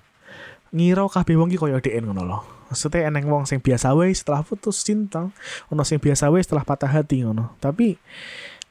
ngira 0.71 1.03
kabeh 1.07 1.35
wong 1.35 1.51
ki 1.51 1.59
koyo 1.59 1.77
DN 1.83 2.07
ngono 2.09 2.23
lho. 2.23 2.39
Maksudnya 2.71 3.11
eneng 3.11 3.27
wong 3.27 3.43
sing 3.43 3.59
biasa 3.59 3.91
wae 3.91 4.15
setelah 4.15 4.47
putus 4.47 4.79
cinta, 4.87 5.27
ono 5.67 5.83
sing 5.83 5.99
biasa 5.99 6.31
wae 6.31 6.39
setelah 6.39 6.63
patah 6.63 6.87
hati 6.87 7.27
ngono. 7.27 7.59
Tapi 7.59 7.99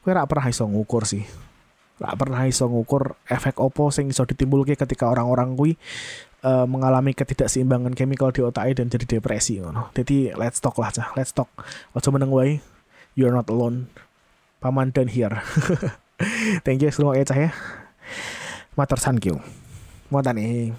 kowe 0.01 0.09
ora 0.09 0.25
pernah 0.25 0.49
iso 0.49 0.65
ngukur 0.65 1.05
sih. 1.05 1.21
Ora 2.01 2.17
pernah 2.17 2.41
iso 2.49 2.65
ngukur 2.65 3.13
efek 3.29 3.61
opo 3.61 3.93
sing 3.93 4.09
iso 4.09 4.25
ditimbulke 4.25 4.73
ketika 4.73 5.05
orang-orang 5.05 5.53
kuwi 5.53 5.77
uh, 6.41 6.65
mengalami 6.65 7.13
ketidakseimbangan 7.13 7.93
chemical 7.93 8.33
di 8.33 8.41
otaknya 8.41 8.81
dan 8.81 8.89
jadi 8.89 9.05
depresi 9.17 9.61
ngono. 9.61 9.93
Jadi 9.93 10.33
let's 10.33 10.57
talk 10.57 10.81
lah 10.81 10.89
cah, 10.89 11.13
let's 11.13 11.29
talk. 11.29 11.49
Ojo 11.93 12.09
meneng 12.09 12.33
wae. 12.33 12.57
You're 13.13 13.35
not 13.35 13.45
alone. 13.53 13.93
Paman 14.57 14.89
dan 14.95 15.13
here. 15.13 15.45
Thank 16.65 16.85
you 16.85 16.89
semua 16.89 17.17
ya 17.17 17.25
cah 17.25 17.37
ya. 17.37 17.49
Matur 18.77 18.97
thank 19.01 19.25
you. 19.27 19.41
Mau 20.13 20.23
tani. 20.23 20.71